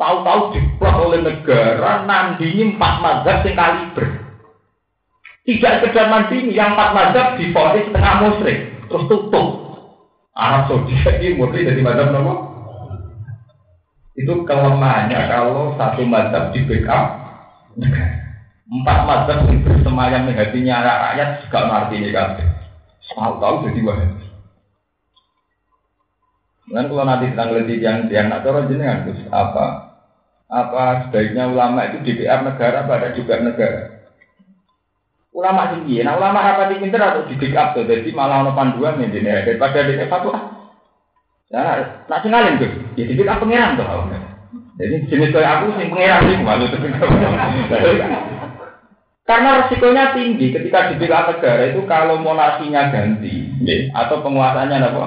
[0.00, 4.08] Tahu-tahu diplot oleh negara nandingi empat mazhab yang kaliber.
[5.44, 9.48] Tidak sekedar nandingi, yang empat mazhab difonis setengah musyrik, terus tutup.
[10.32, 12.32] Arab Saudi ini murni dari mazhab nopo.
[14.16, 17.20] Itu kelemahannya kalau satu mazhab di backup
[18.70, 22.40] Empat mazhab yang bersemayam di hatinya rakyat juga ngerti ini kan.
[23.12, 24.24] Tahu-tahu jadi wahabi.
[26.70, 29.89] Dan kalau nanti kita ngeliti yang yang nak cara jenengan terus apa
[30.50, 34.02] apa sebaiknya ulama itu DPR negara pada juga negara.
[35.30, 38.98] Ulama tinggi, nah ulama apa di pinter atau di backup tuh, jadi malah ono panduan
[38.98, 40.58] nih ini daripada di fatwa.
[41.54, 43.86] Nah, nak ngalim tuh, ya di backup pangeran tuh.
[44.74, 46.82] Jadi jenis kayak aku sih pangeran sih malu tuh.
[49.22, 53.54] Karena resikonya tinggi ketika di backup negara itu kalau monarkinya ganti
[53.94, 55.04] atau penguasanya apa,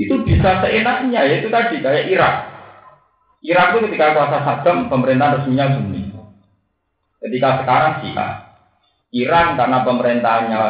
[0.00, 2.53] itu bisa seenaknya, yaitu tadi kayak Irak.
[3.44, 6.08] Irak itu ketika kuasa Saddam, pemerintah resminya Sunni.
[7.20, 8.32] Ketika sekarang Syiah.
[9.12, 10.60] Iran karena pemerintahannya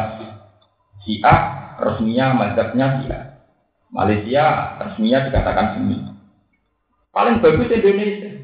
[1.07, 1.39] Syiah,
[1.79, 3.23] resminya mazhabnya Syiah.
[3.95, 6.03] Malaysia resminya dikatakan Sunni.
[7.15, 8.43] Paling bagus Indonesia.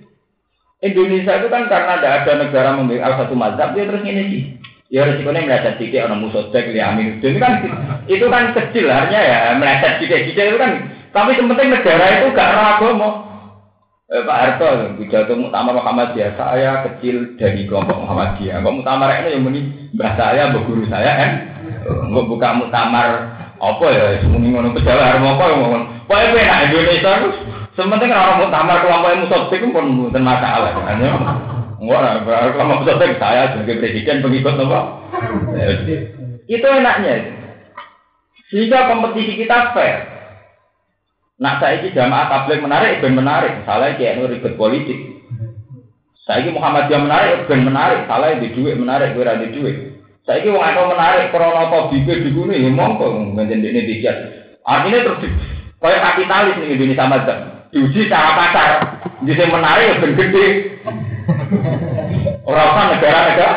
[0.80, 4.44] Indonesia itu kan karena tidak ada negara memiliki satu mazhab, dia terus ini sih.
[4.92, 7.20] Ya resikonya meleset dikit orang musotek, ya amin.
[7.20, 7.64] Itu kan
[8.08, 10.72] itu kan kecil hanya ya meleset dikit-dikit itu kan.
[11.12, 13.31] Tapi yang penting negara itu gak mau
[14.12, 18.60] Eh, Pak Harto, pidato muktamar Muhammadiyah, saya kecil dari kelompok Muhammadiyah.
[18.60, 19.60] Kok muktamar ini yang muni
[19.96, 21.32] mbah saya, mbah guru saya kan?
[22.12, 23.08] Nggak buka muktamar
[23.56, 25.84] apa ya, semuanya ngono pejabat harus apa yang ngomong.
[26.12, 27.38] Pokoknya enak Indonesia terus.
[27.72, 30.76] Sementing orang muktamar kelompok musotik pun bukan masalah.
[30.76, 31.12] Kan ya?
[31.80, 34.80] Enggak kelompok musotik saya sebagai presiden pengikut apa?
[36.52, 37.16] Itu enaknya.
[38.52, 40.21] Sehingga kompetisi kita fair.
[41.42, 43.66] Nah saya ini jamaah tabligh menarik, ben menarik.
[43.66, 45.26] Salah kayak nu ribet politik.
[46.22, 48.06] Saya ini Muhammadiyah menarik, ben menarik.
[48.06, 49.76] Salah di duit menarik, gue di duit.
[50.22, 54.16] Saya ini wong menarik, krono atau bibir di gunung, ya mongko menjadi ini dikit.
[54.62, 55.34] Artinya terus
[55.82, 57.38] kayak kapitalis nih Indonesia macam
[57.74, 58.70] diuji cara pasar.
[59.26, 60.46] Jadi menarik ya ben gede.
[62.46, 63.52] Orang kan negara-negara.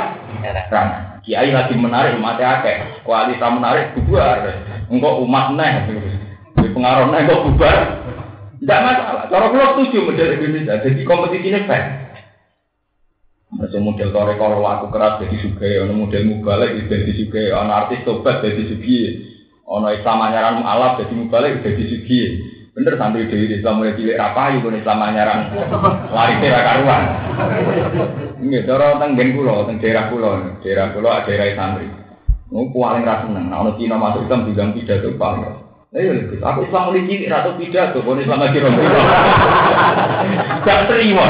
[1.21, 3.05] Kiai lagi menarik, mati akeh.
[3.05, 4.41] Kualitas menarik, bubar.
[4.89, 5.53] Enggak umat
[6.59, 7.79] nih pengaruh naik kok bubar.
[8.65, 9.25] Tidak masalah.
[9.29, 11.85] Kalau pulau setuju model Indonesia, jadi kompetisi ini fair.
[13.55, 18.03] Masih model kore kalau aku keras jadi suka, ono model mubalik jadi suka, ono artis
[18.03, 18.99] tobat jadi suki,
[19.69, 22.21] ono Islam anyaran alaf jadi mubalik jadi suki.
[22.75, 25.55] Bener santri dewi Islam mulai cilik rapayu pun Islam anyaran
[26.11, 27.03] lari tera karuan.
[28.43, 31.87] Ini cara teng gen kulo, teng daerah kulo, daerah kulo ada daerah santri.
[32.51, 35.64] Mau paling rasa seneng, nah ono Cina masuk Islam juga pidato paling.
[35.95, 36.11] Ayo,
[36.43, 38.83] aku Islam mulai ratu pidato, kau Islam lagi rompi.
[40.67, 41.23] Gak terima.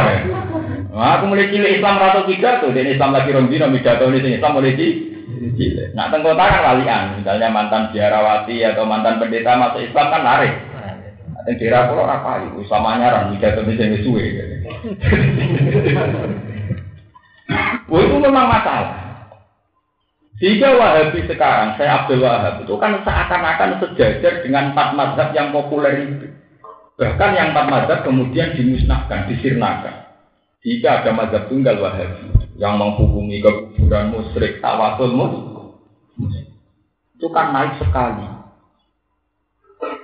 [0.89, 4.73] Nah, aku mulai cilik Islam ratu pidato, dan Islam lagi rompi, pidato ini Islam mulai
[4.73, 5.93] cilik.
[5.93, 10.49] Nah, tengkota kan walian, misalnya mantan biarawati atau mantan pendeta masuk Islam kan lari.
[11.45, 12.65] Yang daerah pulau apa itu?
[12.65, 14.25] Islam anyaran, pidato ini jadi suwe.
[17.93, 19.04] Wah itu memang masalah.
[20.35, 26.11] Jika Wahabi sekarang, saya Abdul Wahab, itu kan seakan-akan sejajar dengan empat mazhab yang populer
[26.11, 26.27] itu.
[26.99, 30.11] Bahkan yang empat mazhab kemudian dimusnahkan, disirnakan.
[30.67, 36.51] Jika ada mazhab tunggal Wahabi yang menghubungi kekuburan musyrik tawasul musyrik,
[37.15, 38.27] itu kan naik sekali.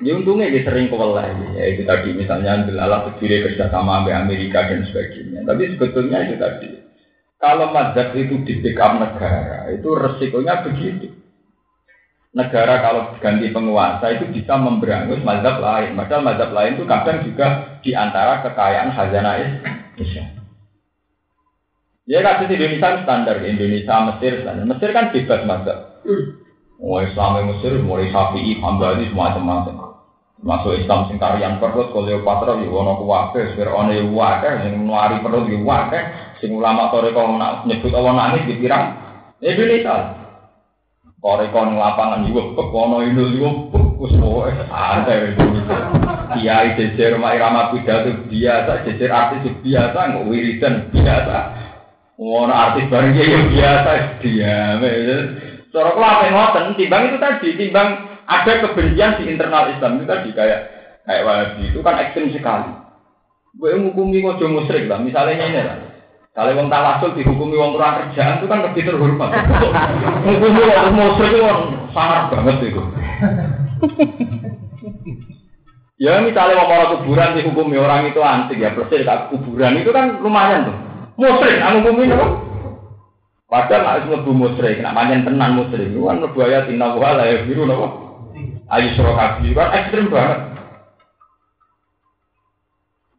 [0.00, 0.88] Ya untungnya dia sering
[1.56, 5.44] ya itu tadi misalnya ambil alat berdiri kerjasama sama Amerika dan sebagainya.
[5.44, 6.79] Tapi sebetulnya itu tadi
[7.40, 11.08] kalau mazhab itu di backup negara, itu resikonya begitu.
[12.36, 15.96] Negara kalau ganti penguasa itu bisa memberangus mazhab lain.
[15.96, 17.48] Padahal mazhab lain itu kadang juga
[17.80, 19.34] di antara kekayaan khazanah
[19.96, 20.28] Islam.
[22.04, 24.64] Ya kasus Indonesia standar Indonesia Mesir standar.
[24.68, 25.78] Mesir kan bebas mazhab.
[26.80, 29.90] Mau Islam Mesir, mulai Syafi'i, Hambali, semua macam-macam.
[30.40, 35.44] Masuk Islam sing tarian perut Cleopatra yo ono kuwabe, Firaun yo wae, sing nuari perut
[35.44, 36.00] wae,
[36.40, 37.36] sing ulama toreko
[37.68, 38.96] nyebut Allah nangis dipirang
[39.44, 40.16] Indonesia.
[41.20, 43.68] Toreko ning lapangan yo kok ono Indo yo
[44.00, 45.36] wis pokoke santai.
[46.30, 51.36] Kiai jejer mak irama pidato biasa, jejer artis biasa, nggak wiridan biasa.
[52.16, 53.90] Ono artis bareng yo biasa,
[54.24, 54.82] diam.
[55.70, 57.88] Cara kelape ngoten, timbang itu tadi, timbang
[58.26, 60.60] ada kebencian di internal Islam itu tadi kayak
[61.06, 62.70] kayak Wahabi itu kan ekstrim sekali.
[63.58, 65.89] Gue menghukumi kok musrik lah, misalnya ini lah.
[66.40, 69.28] Kalau wong tawasul dihukumi wong kurang kerjaan itu kan lebih terhormat.
[70.24, 71.44] Menghukumi wong musrik itu
[71.92, 72.80] sangat banget itu.
[76.00, 80.72] ya misalnya wong orang kuburan dihukumi orang itu antik ya persis kuburan itu kan lumayan
[80.72, 80.76] tuh.
[81.20, 82.26] Musrik, anu hukumi apa?
[83.44, 87.28] Padahal nak mlebu musrik, nak panjen tenan musrik, itu kan mlebu ayat inna wa la
[87.28, 87.88] yaghfiru napa?
[88.72, 90.40] ayu surokabi kan ekstrim banget.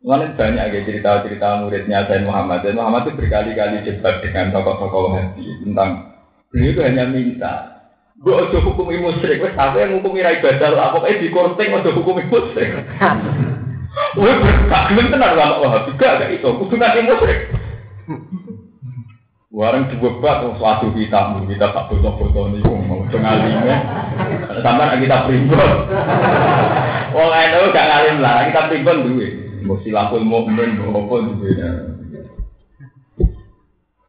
[0.02, 2.66] Mana banyak ya cerita-cerita muridnya Zain Muhammad.
[2.66, 6.18] Zain Muhammad itu berkali-kali debat dengan tokoh-tokoh hati tentang
[6.50, 7.72] beliau itu hanya minta
[8.22, 11.90] Gue ojo hukumi musrik, wes tapi yang hukumi rai badal lah, pokoknya di korting ojo
[11.90, 12.22] hukumi.
[12.30, 14.38] Wih,
[14.70, 17.50] gak gelem tenar sama wah, juga gak itu, kudu nanti musrik.
[19.52, 23.74] Warang dibebat, suatu kita, kita tak foto-foto nih, mau cengalime.
[24.64, 25.72] Sampai kita primbon.
[27.18, 29.28] Wong itu gak ngalim lah, kita primbon duwe.
[29.72, 31.56] Mau silapul mukmin, mau apa duwe.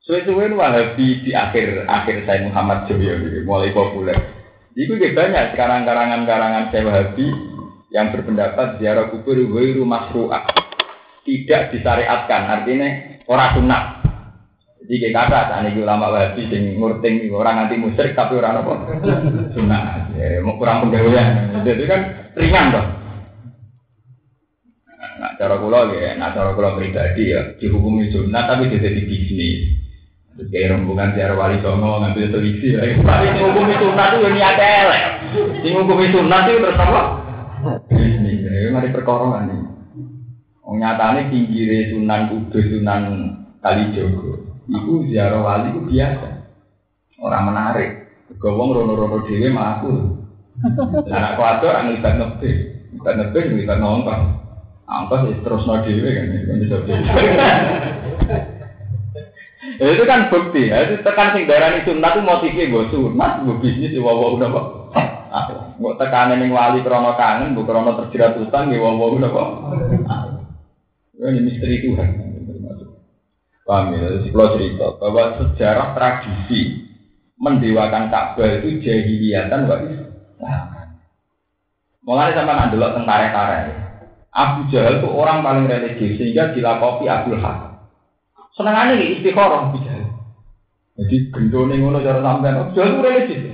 [0.03, 4.19] Suwe-suwe Wahabi di akhir akhir saya Muhammad Joyo mulai populer.
[4.75, 7.31] Itu juga banyak sekarang karangan-karangan saya Wahabi
[7.95, 10.51] yang berpendapat ziarah kubur rumah masru'ah.
[11.23, 13.83] Tidak disyariatkan, artinya orang sunnah.
[14.83, 18.75] Jadi kayak kata, saat ini ulama wahabi sing ngurting orang anti musyrik tapi orang apa?
[19.55, 20.11] Sunnah.
[20.19, 21.63] Ya, mau kurang penggawaian.
[21.63, 22.01] Jadi kan
[22.35, 23.02] ringan dong.
[25.23, 29.71] Nah, cara kula ya, nah cara kula pribadi ya dihukumi sunnah tapi jadi di bisnis.
[30.35, 32.99] Terus kayak rombongan siar wali songo ngambil televisi lagi.
[33.07, 35.05] Tapi dihukumi sunnah tuh ini ada elek.
[35.63, 37.03] Dihukumi sunnah tuh terus apa?
[37.87, 38.43] Bisnis.
[38.51, 39.63] Ya, mari perkara ini.
[40.67, 43.03] Wong nyatane pinggire Sunan Kudus, Sunan
[43.63, 44.59] Kalijogo.
[44.75, 46.51] Iku ziarah wali itu biasa.
[47.23, 48.11] Orang menarik.
[48.43, 50.19] Gowong rono-rono dhewe mlaku.
[51.07, 52.51] Lah anak kuwatir ora nglibat nebe.
[52.91, 54.42] Nglibat nebe
[54.93, 56.27] Angkos ya terus no dhewe kan.
[59.81, 63.57] Ya, itu kan bukti ya, itu tekan sing darani sunat itu motifnya gue sunat, gue
[63.63, 64.67] bisnis, gue wawa udah kok.
[65.81, 69.49] Gue tekanan yang wali krono kangen, gue krono terjerat utang, gue wawa udah kok.
[71.19, 72.09] Ini misteri Tuhan.
[73.63, 74.07] Paham ya?
[74.29, 76.83] Kalau cerita bahwa sejarah tradisi
[77.39, 80.11] mendewakan Ka'bah itu jahiliyatan wa Islam.
[82.03, 83.92] Mulai sama nak delok tentara-tentara
[84.33, 87.85] Abu Jahal itu orang paling religius sehingga dilakopi Abdul Hakam.
[88.57, 90.09] Senengannya nih istiqoroh Abu Jahal.
[90.97, 93.45] Jadi gendone ngono cara sampean Abu Jahal itu religius.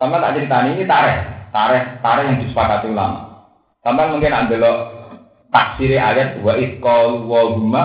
[0.00, 1.16] Sama tak cerita ini tareh,
[1.52, 3.46] tareh, tareh yang disepakati ulama.
[3.84, 4.62] Sampai mungkin ambil
[5.52, 7.82] tafsir ayat wa itqal wa huma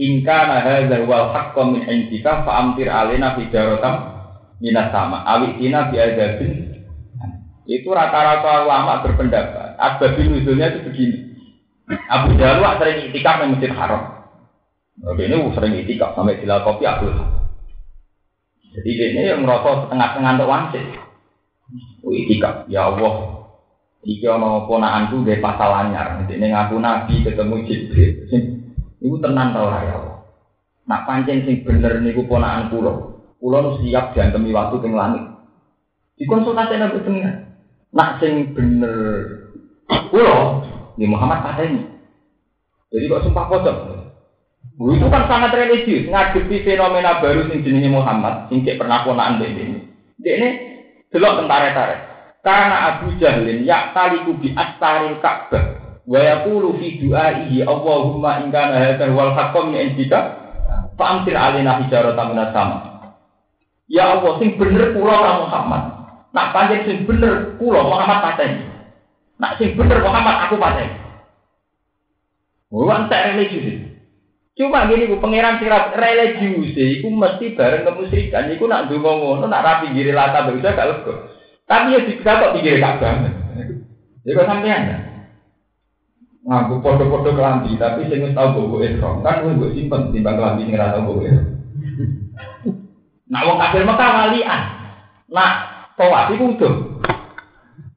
[0.00, 3.94] ingka nahadzal wal haqqo min indika fa amtir alaina hijaratan
[4.58, 6.00] minas sama awi tina bi
[7.62, 11.18] itu rata-rata ulama berpendapat asbabun nuzulnya itu begini
[12.08, 14.22] Abu Jalwa sering itikaf di Masjid Haram
[15.02, 17.16] Oke, ini sering itikaf sampai sila kopi Abdul
[18.72, 20.84] Jadi ini yang merasa setengah-setengah untuk wangsit.
[22.08, 23.42] Itikaf, ya Allah,
[24.02, 26.26] Iki ana ponakanku nggih pasal anyar.
[26.26, 28.10] Dene ngaku nabi ketemu Jibril.
[28.26, 28.42] Sing
[28.98, 30.26] niku tenan ta ya.
[30.90, 32.66] Nak pancen sing bener niku ponakan.
[33.38, 35.22] Kula nu siap diantemi waktu teng langit.
[36.18, 37.34] Dikonsultasi nabi tengah.
[37.94, 39.41] Nak sing bener
[40.12, 40.38] kula
[40.96, 41.82] di Muhammad pateni.
[42.92, 43.78] Jadi kok sumpah pocong.
[44.82, 49.88] Itu kan sangat religius, ngadepi fenomena baru sing jenenge Muhammad, sing cek pernah ponakan dene.
[50.16, 50.48] Dene
[51.12, 51.96] delok tentara-tentara.
[52.42, 58.82] Karena Abu Jahlin ya taliku bi astaril Ka'bah wa yaqulu fi du'aihi Allahumma in kana
[58.82, 60.42] hadzal wal haqqo min indika
[60.98, 62.78] fa amtir alaina hijaratan minas sama.
[63.86, 65.82] Ya Allah sing bener ora Muhammad.
[66.32, 68.71] Nak panjang sing bener kula Muhammad pateni.
[69.42, 71.02] Nak sing bener Muhammad aku pateni.
[72.70, 73.90] Wan tak religius.
[74.54, 79.64] Cuma gini ku pangeran sirat religius iku mesti bareng kemusyrikan iku nak ndonga ngono nak
[79.66, 81.26] rapi giri lata bisa gak lego.
[81.66, 83.18] Tapi ya bisa kok pikir Ka'bah.
[84.22, 84.96] Ya kok sampean ya?
[86.42, 89.22] Ngaku podo-podo kelambi, tapi saya nggak tahu bobo ihram.
[89.22, 91.46] Kan gue gue simpen timbang kelambi sing rasa bobo ihram.
[93.30, 94.62] Nah, wong kafir Mekah walian.
[95.32, 95.52] Nah,
[95.96, 96.91] tawaf iku udah.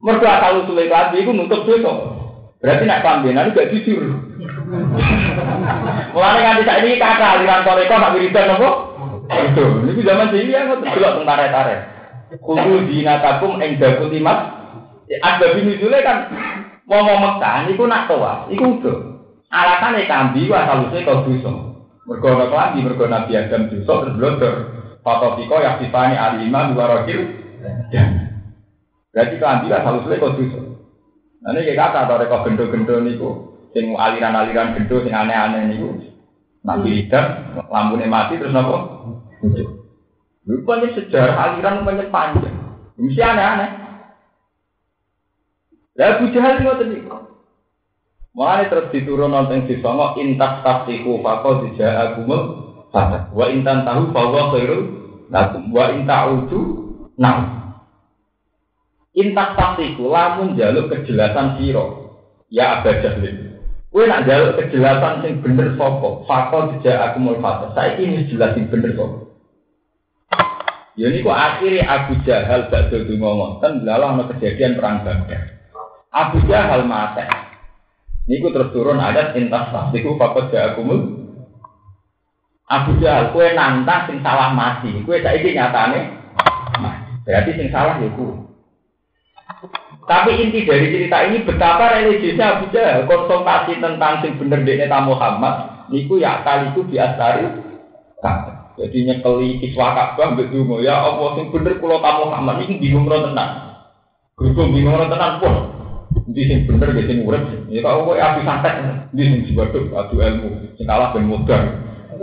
[0.06, 1.92] Mergo asal usule kelambi iku nutup dosa.
[2.62, 4.06] Berarti nak kelambinan gak jujur.
[6.14, 8.70] Mulane kan tidak ini kata aliran toreko nak wiridan apa?
[9.26, 11.76] Itu, ini zaman sih ya, nggak tergelak tentara-tentara.
[12.38, 13.82] Kudu dinatakum ing
[14.22, 14.38] imat.
[15.10, 16.30] Ada binusule kan
[16.86, 18.98] mau mau Mekah niku nak tawaf, iku udah.
[19.50, 21.50] Alasane kambi wa saluse kau dosa.
[22.06, 24.54] Mergo ana klambi, mergo Nabi Adam dosa terus blodor.
[25.02, 27.06] Fatofiko yang sifani alimah dua
[29.16, 29.40] rojil.
[29.40, 30.60] Berarti kambi wa saluse kau dosa.
[31.40, 33.30] Nah ini kata atau rekor gendo-gendo niku,
[33.72, 35.88] sing aliran-aliran gendo sing aneh-aneh niku.
[36.66, 38.76] Nabi Adam lampunya mati terus nopo?
[40.44, 42.56] Rupanya sejarah aliran banyak panjang.
[43.00, 43.70] Mesti aneh-aneh.
[45.96, 47.16] Lah Abu Jahal ngoten niku.
[48.36, 52.42] Mulane terus diturun nonton di songo intas tafsiku faqad ja'akumul
[52.92, 53.32] fatah.
[53.32, 54.82] Wa intan tahu bahwa khairul
[55.32, 56.60] lakum wa inta'udu
[57.16, 57.65] nah.
[59.16, 62.12] Intas tafsiku lamun jaluk kejelasan siro.
[62.52, 63.56] Ya Abu Jahal.
[63.88, 66.20] Kowe nak jaluk kejelasan sing bener sapa?
[66.28, 67.72] Faqad ja'akumul fatah.
[67.72, 69.26] Saiki wis jelas sing bener sapa?
[70.96, 75.60] Ya ini kok akhirnya Abu Jahal gak dulu ngomong, kan lalu ada kejadian perang Badar.
[76.08, 77.24] Abu Jahal mati.
[78.24, 81.28] Niku terus turun ayat intas niku fakot jahakumul.
[82.68, 86.16] Abu Jahal kue nantang sing salah mati, kue saiki nyatane
[87.28, 88.45] Berarti sing salah ya kue.
[90.06, 95.86] Tapi inti dari cerita ini betapa religiusnya Abu Jahal konsultasi tentang sing bener dekne Muhammad
[95.90, 97.46] niku ya kali itu diastari
[98.76, 103.08] jadi nyekeli kiswa Ka'bah mbek donga, ya Allah sing bener kula tamu Muhammad iki bingung
[103.08, 103.50] ora tenan.
[104.36, 105.54] Gerung bingung ora tenan pun.
[106.28, 107.40] Ndi sing bener ge sing urip.
[107.72, 108.74] Ya kok kowe api santet,
[109.16, 111.62] ndi sing diwaduk adu ilmu, sing kalah ben modal.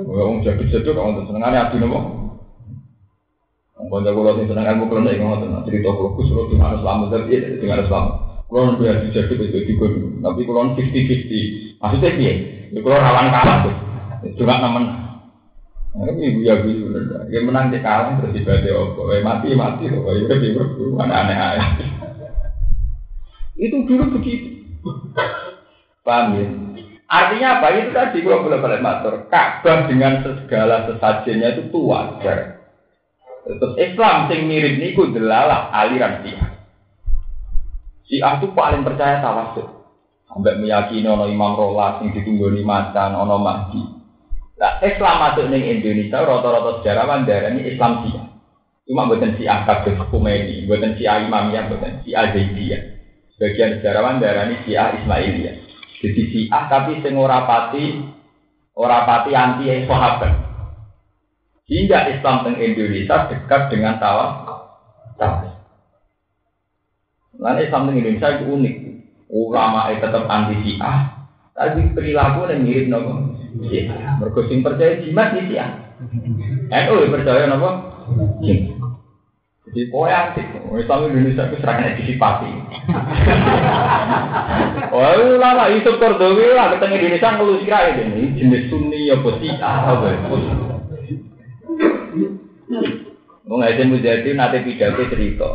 [0.05, 2.22] Wong jaduk-jaduk kok wonten senengane adu napa?
[3.91, 7.35] Kanca kula sing seneng ilmu kula nek ngoten cerita kula Gus kula dengan Islam tapi
[7.59, 8.05] dengan Islam.
[8.47, 9.85] Kula nembe adu jaduk itu digo.
[10.23, 11.81] Tapi kula 50-50.
[11.81, 12.33] Maksudnya piye?
[12.71, 13.57] Ya kula rawan kalah.
[14.39, 14.83] Cuma nemen
[15.93, 16.89] ini ibu ya ibu.
[17.29, 19.01] Ya menang di kalah terus ibadah apa?
[19.21, 20.07] mati mati loh.
[20.09, 21.69] Ya udah ibu mana aneh aneh.
[23.59, 24.49] Itu dulu begitu.
[26.03, 26.45] Paham ya?
[27.07, 27.67] Artinya apa?
[27.77, 29.29] Itu tadi gua boleh boleh matur.
[29.29, 32.17] Ka'bah dengan segala sesajennya itu tua.
[33.43, 36.49] Terus Islam sing mirip niku delalah aliran Syiah.
[38.07, 39.83] Syiah itu paling percaya tawasul.
[40.31, 43.83] Sampai meyakini ono Imam Rolas sing ditunggoni macan, ono Mahdi.
[44.55, 48.25] Nah, Islam masuk ning Indonesia rata-rata sejarawan darani Islam Syiah.
[48.87, 52.81] Cuma buatan Syiah kabeh Khomeini, buatan Syiah Imamiyah, buatan Syiah Zaidiyah.
[53.35, 55.55] Sebagian sejarawan darani Syiah Ismailiyah.
[55.99, 58.03] Jadi Syiah tapi sing ora pati
[58.75, 60.52] ora pati anti sahabat.
[61.73, 64.45] Hingga Islam di Indonesia dekat dengan tawaf.
[67.41, 68.75] Lalu Islam di Indonesia itu unik.
[69.33, 71.25] Ulama itu tetap anti Syiah,
[71.57, 73.33] tapi perilaku yang mirip nopo
[73.65, 74.21] Syiah.
[74.21, 75.97] Mergo percaya jimat di Syiah.
[76.69, 77.69] NU percaya nopo
[79.65, 82.51] Jadi kau antik, Islam Indonesia itu serangan disipati.
[84.93, 90.07] Oh, lama itu Kordowi lah, ketemu Indonesia ngeluh sirai ini jenis Sunni apa Syiah apa
[93.43, 95.49] Mengajar Mujahidin nanti pidato cerita.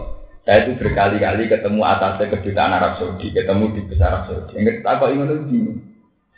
[0.45, 4.57] Saya itu berkali-kali ketemu atasnya kedutaan Arab Saudi, ketemu di besar Arab Saudi.
[4.57, 5.61] Yang kita kok ingin lebih.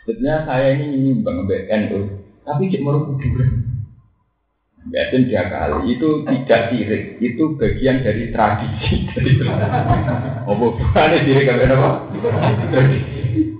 [0.02, 2.00] Sebetulnya saya ini nyumbang BNU,
[2.42, 3.70] tapi cek mau kuburan.
[4.90, 8.96] Yakin tiga kali itu tidak sirik, itu bagian dari tradisi.
[10.50, 12.10] Oh, bukan sirik apa?
[12.74, 13.59] Tradisi.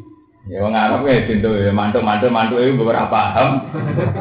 [0.51, 3.71] Ya wong Arab ya pintu ya mantuk-mantuk mantuk itu beberapa paham.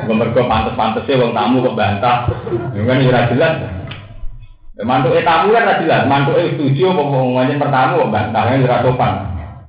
[0.06, 2.30] Mergo pantes-pantese wong tamu kok bantah.
[2.78, 3.54] Ya kan ora jelas.
[4.78, 8.62] Ya mantuk e tamu kan ora jelas, mantuk e setuju apa ngomongnya pertamu kok bantahnya
[8.62, 9.14] ora sopan.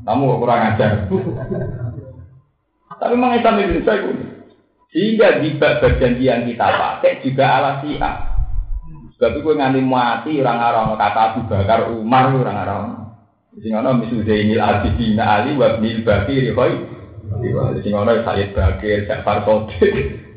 [0.05, 0.91] Tamu kok kurang ajar.
[3.01, 4.11] Tapi memang Islam Indonesia itu
[4.93, 5.41] sehingga
[5.81, 8.15] bagian yang kita pakai juga ala siap.
[9.17, 13.00] Sebab itu nganti mati orang-orang kata Abu Bakar Umar orang-orang.
[13.59, 16.75] Sing ana misu Zainil Abidin Ali wa Ibnil Bakir koi.
[17.83, 19.91] Sing ana Sayyid Bakir, Ja'far Sodik.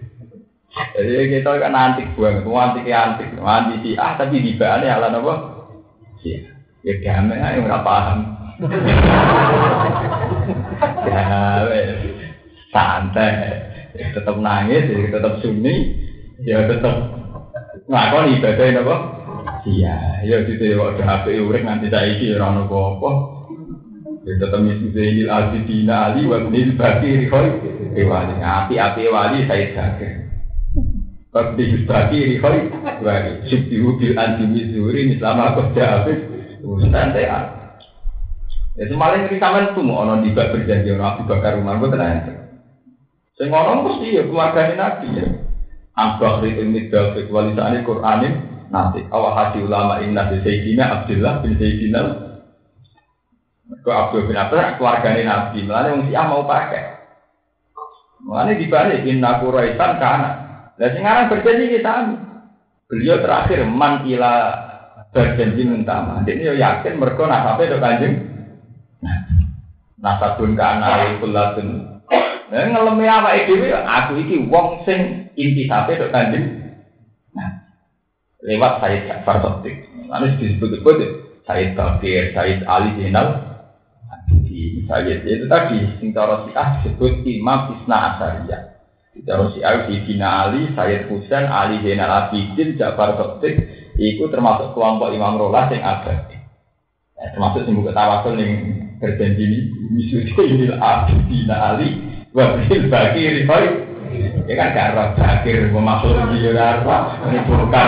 [0.74, 5.14] Jadi kita kan antik banget, semua antik antik, anti si ah tapi di bawahnya ala
[5.14, 5.34] apa?
[6.26, 6.50] Iya,
[6.82, 8.20] ya damai aja nggak paham.
[11.14, 11.30] ya,
[12.74, 13.38] santai,
[13.94, 15.94] tetap nangis, tetap sunyi,
[16.42, 17.22] ya tetap
[17.86, 18.96] ngakon ibadah apa?
[19.64, 23.12] Iya, ya gitu ya waktu HP urek nanti saya isi orang nopo apa.
[24.28, 27.50] Ya tetap misu Zainil Abidina Ali wa Ibnil Bakir Khoi.
[28.04, 30.10] Wali api api wali saya jaga.
[31.32, 32.60] Abdi Bakir Khoi.
[33.08, 36.12] Wali Syukti bil anti mizuri misalnya aku jawab.
[36.64, 37.64] Urusan saya.
[38.74, 42.20] Ya semalam ini sama itu mau orang tiba berjanji orang Abu Bakar Umar gue tenang.
[43.38, 45.28] Saya ngomong mesti ya keluarga Nabi ya.
[45.94, 49.06] Ambak itu midal kualitasnya Quranin nanti.
[49.14, 52.02] Awal hati ulama inna di Sayyidina Abdullah bin Sayyidina
[53.86, 55.62] ke Abdul bin Abdullah keluarganya Nabi.
[55.70, 56.84] Malah yang siapa mau pakai.
[58.26, 60.32] Malah dibalik inna kuraitan karena
[60.74, 61.92] dan sekarang berjanji kita
[62.90, 64.34] beliau terakhir man ila
[65.14, 68.14] berjanji mentama ini yakin mereka nasabnya itu kanjeng
[70.02, 71.94] nasabun kana kulatun
[72.54, 73.66] Nah, ngelemi apa itu?
[73.66, 76.63] Aku iki wong sing inti sampai itu kanjeng
[78.44, 79.88] lewat Said Ja'far Sotik.
[80.12, 80.98] Lalu disebut-sebut
[81.48, 83.28] Said Bakir, Said Ali Zainal
[84.12, 88.62] Abidi, Said itu tadi sing cara Syiah disebut Imam Isna Asariyah.
[89.24, 93.56] Cara Syiah Sayyidina Ali, Said Husain, Ali Zainal Abidin, Ja'far Sotik,
[93.96, 96.38] itu termasuk kelompok Imam Rolah yang abadi.
[97.14, 98.52] Ya, termasuk sing buka tawasul yang
[98.98, 99.60] berjanji ini,
[99.94, 101.90] Misudinil Abidin Ali,
[102.34, 103.46] Wabil Bakir,
[104.44, 106.52] Ya kan gak roh bakir, maksud dia
[106.84, 106.96] apa?
[107.32, 107.88] Ini bukan.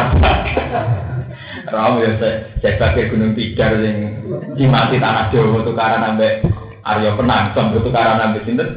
[1.66, 2.14] Ram ya
[2.62, 4.22] saya bakir Gunung Tidar yang
[4.54, 6.46] dimati tanah Jawa tukaran sampai
[6.86, 8.70] Arya Penang, sampai tukaran sampai sinten,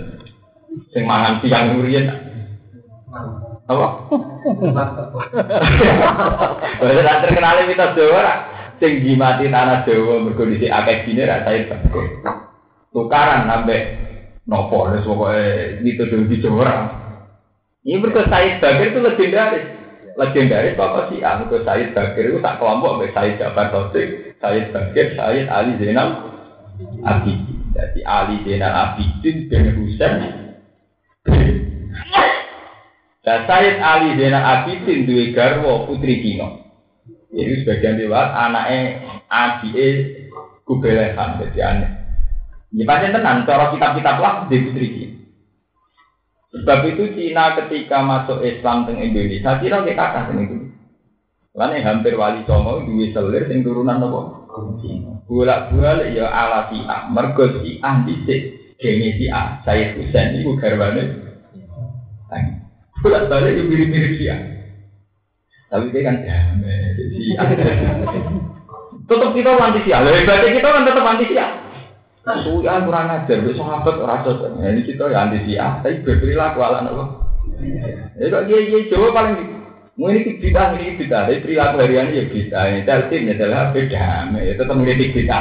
[0.90, 2.08] sing mangan siang ngurian.
[3.68, 3.86] Apa?
[6.80, 8.34] Wes ra terkenal mitos Jawa ra.
[8.80, 12.24] Sing dimati tanah Jawa mergo dhisik akeh dine ra saya bakir.
[12.88, 13.80] Tukaran sampai
[14.48, 16.97] nopo wis pokoke mitos di Jawa
[17.86, 19.66] ini berkata Said Bakir itu legendaris.
[20.18, 21.22] Legendaris apa sih?
[21.22, 24.08] Ah, berkata Said Bakir itu tak kelompok dengan Said Jafar Sotik,
[24.42, 26.10] Said Bakir, Said Ali Zainal
[27.06, 27.58] Abidin.
[27.70, 30.14] Jadi Ali Zainal Abidin bin Husain.
[33.22, 36.66] Dan Said Ali Zainal Abidin dua garwo putri Kino.
[37.28, 39.68] Ini sebagian lewat anaknya Adi
[40.64, 41.38] Kubelehan.
[41.44, 41.90] Jadi aneh.
[42.72, 45.17] Ini pasti tenang, cara kitab-kitab lah di putri Kino.
[46.58, 50.56] Sebab itu Cina ketika masuk Islam teng Indonesia, Cina kayak kakak teng itu.
[51.58, 54.20] Lainnya hampir wali songo dua selir sing turunan apa?
[55.26, 58.40] Bolak bolak ya ala siah, mergo siah dhisik
[58.78, 61.02] gengnya si A, saya Husain itu garwane.
[62.98, 64.36] Bulat balik itu mirip-mirip si A.
[65.68, 67.42] Tapi dia kan damai si A.
[69.08, 70.04] Tetap kita anti si A.
[70.04, 71.67] Hebatnya kita kan tetap anti si A.
[72.26, 74.32] Suya kurang ajar, besok sahabat rasa.
[74.52, 77.04] Nah, ini kita ya anti si A, tapi berperilaku ala apa?
[78.20, 79.36] Ya kok dia dia Jawa paling
[79.98, 82.60] Mau ini kita ini kita, tapi perilaku harian ya kita.
[82.70, 85.38] Ini tertib adalah beda, ya tetap mengkritik kita.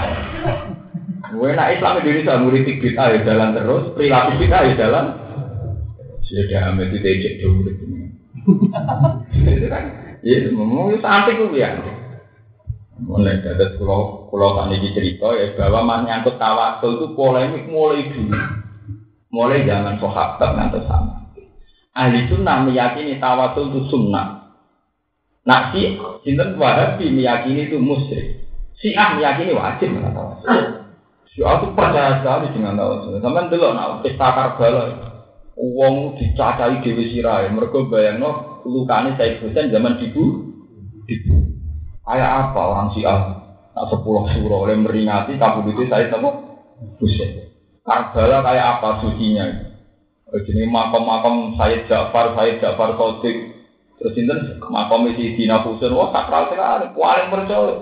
[1.29, 5.05] Gue nak Islam Indonesia mengkritik kita ya jalan terus, perilaku kita ya jalan.
[6.25, 7.69] Sudah amat itu ejek dulu
[9.47, 9.83] Itu kan,
[10.25, 11.77] ya mau sampai gue ya.
[12.97, 18.41] Mulai dari pulau pulau tadi cerita ya bahwa menyangkut tawasul itu polemik mulai dulu,
[19.29, 21.29] mulai zaman sahabat nanti sama.
[21.93, 24.49] Ahli sunnah meyakini tawasul itu sunnah.
[25.45, 25.93] Nah, si
[26.25, 28.41] sinten Wahabi meyakini itu musyrik.
[28.81, 30.89] Si ah meyakini wajib tawasul.
[31.29, 33.21] Si ah itu percaya sekali dengan tawasul.
[33.21, 34.81] Sampai dulu nak pesta Karbala.
[35.57, 37.49] Uang dicacai dewi sirai.
[37.49, 40.53] Mereka bayangno lukane saya Husain zaman dibu.
[41.09, 41.56] Dibu.
[42.07, 43.35] Kayak apa orang si ah?
[43.75, 46.31] Nak sepuluh surah oleh meringati kabut itu saya tahu
[47.03, 47.51] Husain.
[47.83, 49.45] Karbala kayak apa sucinya?
[50.27, 53.57] Jadi makam-makam Sayyid Ja'far, Sayyid Ja'far Sodik,
[53.97, 57.75] Terus sinten makom isi Dina Husain wah sakral sekali, paling percaya.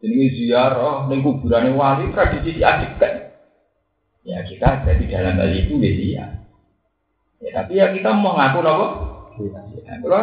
[0.00, 2.82] Ini ziarah ning kuburan wali tradisi kan.
[4.26, 6.24] Ya kita jadi dalam hal itu ya dia.
[7.40, 8.86] Ya tapi ya kita mau ngaku nopo.
[9.40, 10.20] Ya, kalau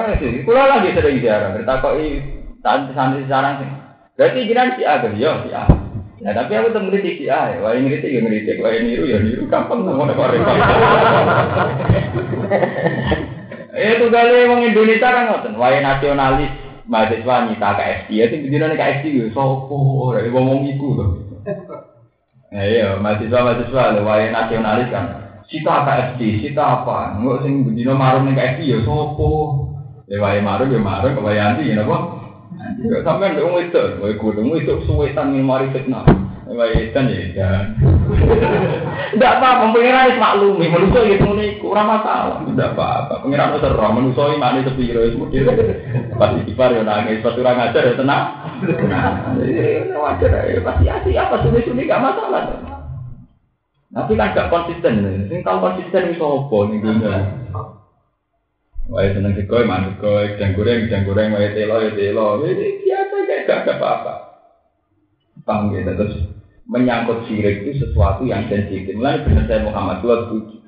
[0.70, 3.70] lagi, sering ziarah, bertakoi santri-santri sekarang sih.
[4.18, 5.64] Berarti jiran si A, ya si A.
[6.18, 7.62] Nah tapi aku tuh ngeritik si A, ya.
[7.62, 10.34] wah ini ngeritik ya ngeritik, wah niru ya niru, gampang nggak mau repot.
[13.78, 16.50] Eh itu kali wong Indonesia kan ngoten, wae nasionalis
[16.90, 21.06] mahasiswa nyita KFC, ya sing bendina KFC yo sapa, ora ngomong iku to.
[22.50, 25.06] Eh iya, mahasiswa mahasiswa wae nasionalis kan.
[25.46, 27.22] Sita KFC, sita apa?
[27.22, 28.74] Enggak sing bendina marung ning KFC?
[30.10, 32.17] Ya wae marung yo marung, wae anti ya napa?
[32.76, 36.04] Ya, sampean lu wedok, kowe kudu wedok suwe tan ning mari tekna.
[36.48, 37.76] Wae tan ya.
[39.16, 42.40] Ndak apa pemikiran wis maklumi, manusa iki ngene iku ora masalah.
[42.48, 45.38] Ndak apa-apa, pemikiran wis ora manusa iki makne sepiro wis mesti.
[46.16, 48.24] Pas iki par yo nang iso ora ngajar ya tenang.
[49.92, 52.44] Wajar ae pasti ati apa sune-sune gak masalah.
[53.88, 57.16] Tapi kan gak konsisten, sing tau konsisten iso apa ning dunya.
[58.88, 63.44] Wah seneng sekoi, mana sekoi, jang goreng, jang goreng, wah telo, ya telo, biasa kayak
[63.44, 64.14] gak ada apa-apa.
[65.44, 66.16] Paham gitu, terus
[66.72, 68.96] menyangkut sirik itu sesuatu yang sensitif.
[68.96, 70.64] Mulai benar saya Muhammad dua tujuh.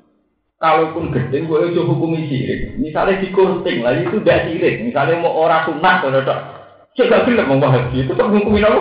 [0.60, 2.76] Kalaupun gede, gue itu hukumi sirik.
[2.76, 4.84] Misalnya di kurting lah itu tidak sirik.
[4.84, 6.38] Misalnya mau orang tidak,
[6.92, 8.80] saya gak bilang mau bahas itu tak hukumi apa?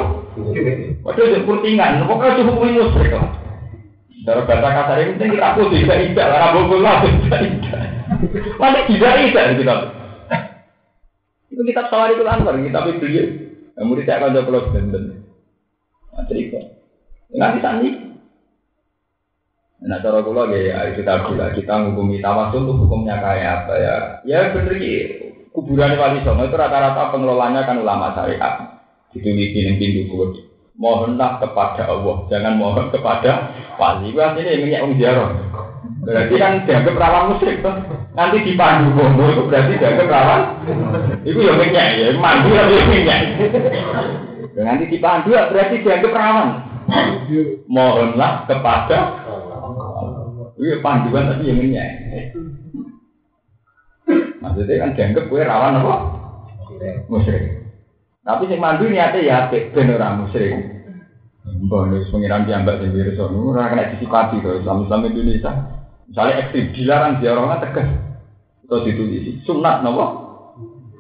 [1.00, 3.28] Waduh itu kurtingan, pokoknya itu hukumi musrik lah.
[4.20, 7.99] Dari bahasa kasar ini penting aku tidak tidak lah, aku lah tidak.
[8.60, 9.76] Mana tidak tidak kita.
[11.50, 13.26] Itu kitab sawari itu lantar, kitab beliau.
[13.80, 15.04] Kemudian saya akan jawab bener.
[16.12, 16.60] Nah, cerita.
[17.32, 17.90] Nanti tani.
[19.80, 23.96] Nah cara kula ya kita gula kita menghukumi tawasul itu hukumnya kayak apa ya?
[24.28, 24.76] Ya bener
[25.56, 28.84] kuburan wali songo itu rata-rata pengelolanya kan ulama syariat.
[29.16, 30.36] Itu di pintu kubur.
[30.80, 34.16] Mohonlah kepada Allah, jangan mohon kepada wali.
[34.16, 35.49] Wah ini minyak ziarah.
[36.00, 37.76] Berarti kan dianggap rawan musrik tuh.
[38.16, 40.42] Nanti dipandu bondo itu berarti dianggap rawan.
[41.28, 43.22] Itu ya minyak ya, mandu ya minyak.
[44.56, 46.48] Nanti dipandu berarti dianggap rawan.
[47.70, 49.00] Mohonlah kepada
[50.60, 51.80] Iya panduan tapi yang ini
[54.44, 55.96] Maksudnya kan dianggap gue rawan apa?
[57.08, 57.64] Musyrik.
[58.24, 60.79] Tapi sing mandu niatnya ya ben ora musyrik.
[61.48, 65.52] Mbah nek pengiran diambak sing virus ora kena disipati to Islam Islam Indonesia.
[66.12, 67.90] Misalnya ekstrim dilarang dia orang tegas.
[68.70, 70.30] Terus ditulis sunat nopo?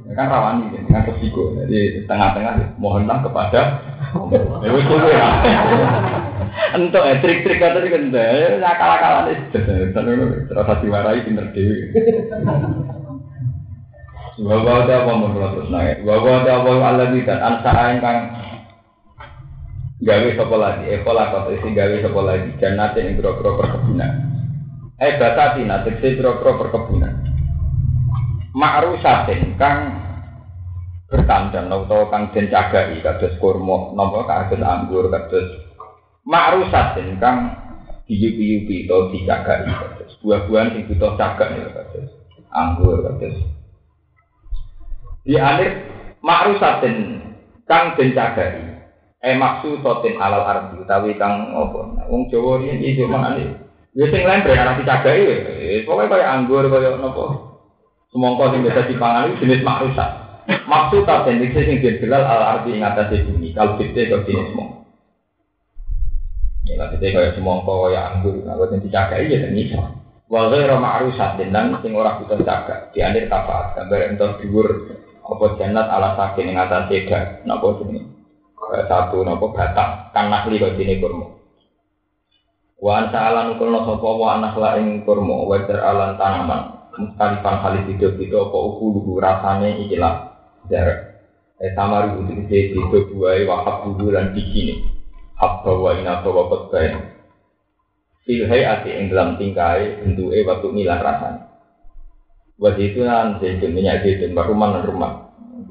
[0.10, 1.54] Ya kan rawani dengan resiko.
[1.54, 3.62] Jadi tengah-tengah mohonlah kepada
[4.10, 5.30] Ya wis kowe ya.
[6.74, 8.04] Entuk ya trik-trik kata iki kan
[8.64, 9.60] akal-akalan itu.
[10.50, 11.78] Terus diwarai pinter dhewe.
[14.40, 16.02] Bawa ada apa menurut terus naik.
[16.08, 18.20] Bawa ada apa Allah dan ansa kang
[20.00, 20.86] gawe sapa lagi.
[20.96, 22.50] Eko lakot isi gawe sapa lagi.
[22.60, 24.14] Jannatin ing perkebunan.
[25.00, 27.14] Eh batati nanti pira-pira perkebunan.
[28.56, 30.10] Ma'rusatin kang
[31.10, 35.66] bertandang utawa kang den cagai kados kurma napa kados anggur kados
[36.22, 37.58] ma'rusatin kang
[38.06, 42.14] diyupi-yupi utawa dicagai kados buah-buahan sing butuh cagak ya kados
[42.54, 43.36] anggur kados
[45.26, 45.70] di akhir
[46.22, 46.98] ma'rusatin
[47.66, 48.79] kang den cagai
[49.20, 54.22] eh maksud sotin alal ardi utawi kang apa wong Jawa riyen iki manane Ya sing
[54.22, 55.36] lain benar dicagai ya.
[55.82, 57.26] Pokoknya kayak anggur kayak nopo.
[58.14, 60.10] Semongko sing biasa dipangan jenis makrusak.
[60.46, 63.50] Maksud tak jenis sing dijelal al arti ing atas bumi.
[63.52, 64.78] Kalau kita kok jenis semongko.
[66.70, 68.36] Ya kita kayak semongko kayak anggur.
[68.46, 69.82] Kalau yang dicagai ya iso.
[70.30, 72.94] Walau rama arusat dan sing ora butuh caga.
[72.94, 74.94] Di akhir kafaat gambar entos dhuwur
[75.26, 77.42] apa jannat ala sakin ing atas seda.
[77.50, 78.19] Napa jenenge?
[78.60, 81.28] Satu napa batang kan nakli kok jenenge kurma.
[82.80, 86.62] Wa anta ala nukulna sapa wa anak ing kurma wa alan tanaman.
[87.00, 88.58] Mustalifan kali hidup itu apa?
[88.60, 90.30] Ukuluhu rasane ikilah
[90.68, 91.10] jarak
[91.60, 94.80] eh sama itu itu itu buai wakaf dulu dan bikini
[95.36, 97.20] hak bawa ina bawa petbain
[98.24, 101.40] filhai ati ing dalam tingkai bentuke waktu milah rasane
[102.60, 105.12] Wajah itu zaitun minyak zaitun rumah dan rumah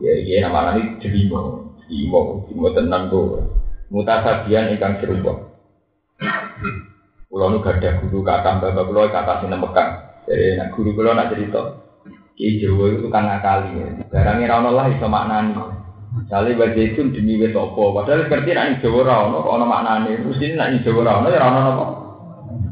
[0.01, 3.43] ya iya nama ini jelimo jelimo jelimo tenang tuh
[3.89, 5.33] mutasabian ikan serupa
[7.29, 11.33] Pulau nu gada guru kata mbak pulau kata sini mekang jadi nak guru kalau nak
[11.33, 11.81] cerita,
[12.37, 14.05] Ki Jawa itu kan ngakali.
[14.13, 15.57] Barangnya rano lah iso maknani.
[16.09, 20.21] Misalnya baca itu demi wes opo, padahal ngerti nak Jawa rano kok ono maknani.
[20.21, 21.85] Terus ini nak Jawa rano ya rano apa?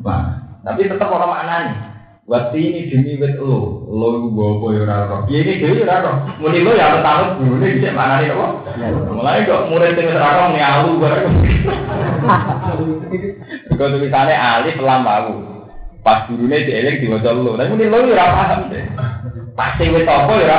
[0.04, 0.22] Nah,
[0.68, 1.72] tapi tetap ono maknani.
[2.26, 5.30] Waktu ini demi wet lo, lo bawa ya rano.
[5.30, 6.26] Ya ini dewi rano.
[6.42, 8.46] Muni lo ya tahun dulu ini bisa maknani apa?
[9.14, 11.30] Mulai kok murid tinggal rano nih alu bareng.
[13.78, 15.38] Kalau tulisannya alif lam alu.
[16.02, 17.54] Pas gurune dieling diwaca lo.
[17.54, 18.84] Tapi muni lo ora paham deh.
[19.54, 20.58] Pasti wis apa ya.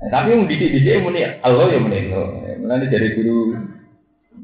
[0.00, 2.40] Eh, tapi yang didik-didik muni Allah ya muni lo.
[2.56, 3.52] Mulane dari guru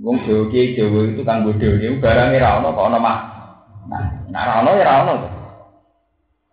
[0.05, 3.30] wong Jawa Kiai Jawa itu kan bodoh barangnya ra ono kok ono mah.
[3.89, 5.15] Nah, nah ra ono ya ra ono.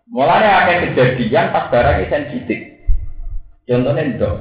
[0.08, 2.60] Mulane akeh kejadian pas barangnya sensitif.
[3.68, 4.34] Contohnya ndok.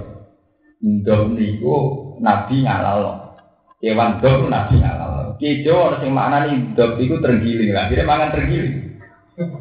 [0.79, 1.75] Ndok niku
[2.23, 3.35] Nabi ngalal.
[3.83, 5.35] Kewan ndok Nabi ngalal.
[5.37, 8.97] Kijo orang sing makna nih dok itu tergiling lah, jadi mangan tergiling.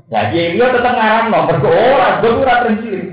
[0.09, 3.13] Nah dia tetap ngarang nomor ke orang dok ora tergiling.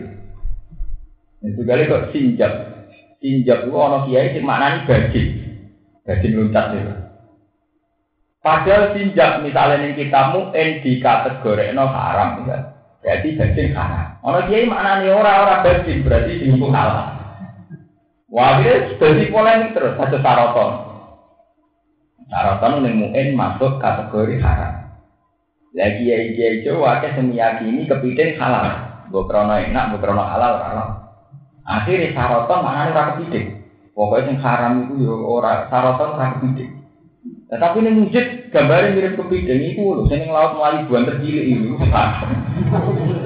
[1.44, 2.54] Itu kali kok sinjap,
[3.20, 5.22] sinjap itu orang kiai sing makna nih gaji,
[6.08, 6.94] gaji luncat itu.
[8.44, 12.76] Padahal sinjap misalnya nih kita muen di kategori no haram, ya.
[13.00, 14.20] berarti gaji haram.
[14.20, 17.08] Orang kiai makna nih orang-orang gaji berarti sing halal.
[18.28, 20.72] Wah, dia jadi polemik terus, satu saroton.
[22.28, 24.92] Syaratkan ning muin masuk kategori haram.
[25.74, 28.92] Lagi ya iya itu wakil semiyakini kepiting halal.
[29.08, 30.88] Gue krono enak, gue krono halal halal.
[31.64, 33.46] Akhirnya syaratkan mana ora kepiting.
[33.94, 36.73] Pokoknya yang haram itu yo ora syaratkan ora kepiting.
[37.54, 40.10] Tetapi ini wujud gambarnya mirip kepiting itu loh.
[40.10, 41.78] Sini laut melalui buan tercilik itu.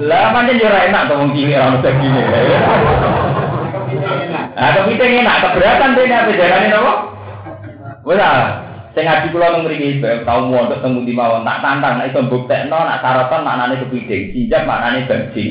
[0.04, 2.20] Lah macam yo enak tuh wong cilik ora mesti gini.
[4.52, 6.92] Nah, kepiting enak keberatan dene apa jarane napa?
[8.04, 8.20] Wes
[8.92, 12.78] Sing ngaji kula nang mriki tau mondok temu di mawon tak tantang nek iso mbuktekno
[12.82, 15.50] nak sarapan maknane kepiting, sinjap maknane bensin.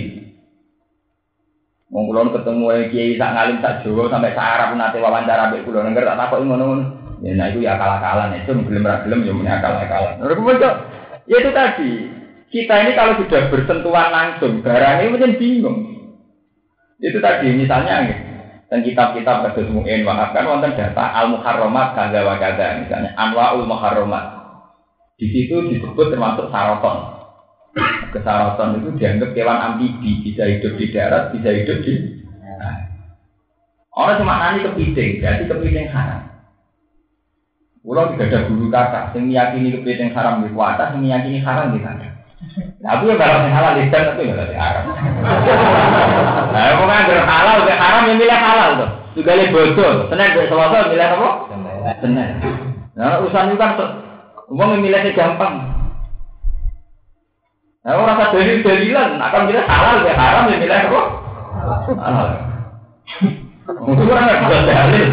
[1.89, 5.82] Wong kula ketemu kiai sak ngalim sak Jawa sampai sak Arab nate wawancara mbek kula
[5.82, 7.07] nengger tak takoki ngono-ngono.
[7.24, 10.22] Ya nah itu ya akal-akalan itu gelem ra gelem ya muni akal-akalan.
[11.28, 11.91] Ya itu tadi.
[12.47, 15.78] Kita ini kalau sudah bersentuhan langsung barangnya mungkin bingung.
[17.03, 18.07] Itu tadi misalnya
[18.68, 23.63] dan kitab-kitab kados mu'in wahab kan wonten data al muharramat kaza wa kaza misalnya anwaul
[23.63, 24.26] muharramat
[25.15, 27.15] di situ disebut termasuk saroton
[28.11, 31.93] kesaroton itu dianggap kewan amfibi bisa hidup di darat bisa hidup di
[32.43, 32.78] nah.
[33.95, 36.28] orang cuma nani kepiting jadi kepiting haram
[37.88, 41.80] Pulau tidak ada guru kata, yang meyakini kepiting haram di kuasa, yang meyakini haram di
[41.80, 42.20] sana.
[42.84, 44.84] Nah, aku yang kalau halal lisan itu ya berarti haram.
[46.52, 48.90] Nah, aku kan halal, haram yang milih halal tuh.
[49.16, 50.12] Juga lebih bodoh.
[50.12, 51.30] Senin, selasa milih apa?
[52.04, 52.30] Senin.
[52.92, 53.72] Nah, urusan itu kan,
[54.52, 55.56] uang yang milihnya gampang.
[57.88, 61.02] Nah, orang rasa dari dalilan, akan milih halal, ya haram yang milih apa?
[61.96, 62.28] Halal.
[63.80, 65.08] Mungkin orang nggak bisa dalil.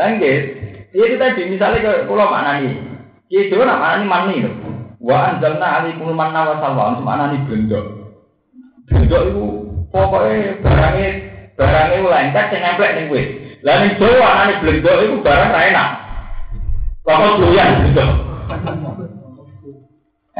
[0.00, 0.42] Lanjut,
[0.96, 2.72] itu tadi misalnya kalau mana nih?
[3.28, 4.54] Itu nama ini mani loh.
[4.96, 6.96] Wa anjalna alaikum manna wa salwa.
[7.04, 7.84] Mana ini bendok.
[8.88, 9.44] Bendok itu
[9.92, 11.08] pokoknya barangnya
[11.54, 13.28] barangnya lengket yang nempel ning wis.
[13.60, 15.88] Lah ning Jawa anane blendok itu barang ra enak.
[17.04, 18.10] Doyan bendok.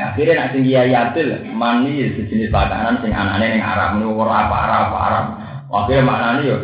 [0.00, 4.56] Ya, akhirnya nak tinggi ayatil mani sejenis makanan sing anane ning Arab niku ora apa
[4.66, 5.26] Arab apa Arab.
[5.70, 6.56] Akhirnya maknane yo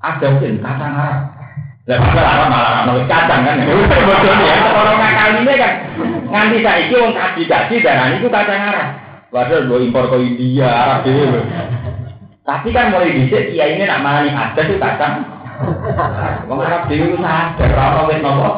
[0.00, 1.39] ada sing kacang Arab.
[1.90, 3.66] Lah malah malah malah kacang kan.
[4.06, 5.72] Bodohnya orang ngakal ini kan
[6.30, 8.88] nganti saiki wong kaji-kaji darani itu kacang arah.
[9.34, 11.42] Padahal gue impor ke India, Arab dulu.
[12.46, 15.26] Tapi kan mulai dhisik iya ini nak mana nih ada tuh kacang.
[16.46, 18.50] Wong Arab dhewe ku sadar ora wis nopo.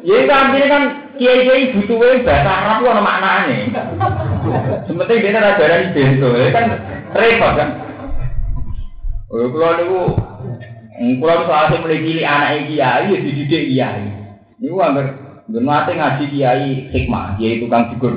[0.00, 0.82] Ya kan ini kan
[1.20, 3.56] kiai-kiai butuh bahasa Arab itu ada maknanya.
[4.88, 6.64] Sementing dia ada dari bento, ya kan
[7.12, 7.68] repot kan.
[9.32, 10.00] Oh, kalau niku
[11.24, 14.04] kalau soalnya mulai cilik anak kiai, ya dididik kiai.
[14.60, 15.06] Niku anggar
[15.48, 18.12] nate ngaji kiai hikmah, kiai tukang figur.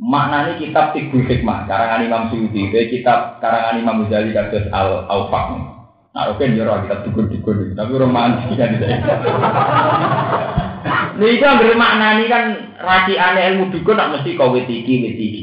[0.00, 5.76] Maknanya kitab figur hikmah, karangan Imam Suyuti, kitab karangan Imam Ghazali kados Al Aufaq.
[6.10, 8.80] Nah, oke, okay, jero kita dukur-dukur, tapi romantis kan.
[11.20, 12.44] Nih itu ambil makna ini kan
[12.80, 15.42] rasi aneh ilmu dukun nak mesti wetiki wetiki.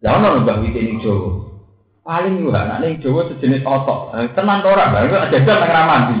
[0.00, 1.49] Jangan nol mbak witi ini Jawa.
[2.10, 4.10] Paling juga anak ini Jawa sejenis otot.
[4.34, 6.18] Tenan tora, baru ada jam nang ramadi.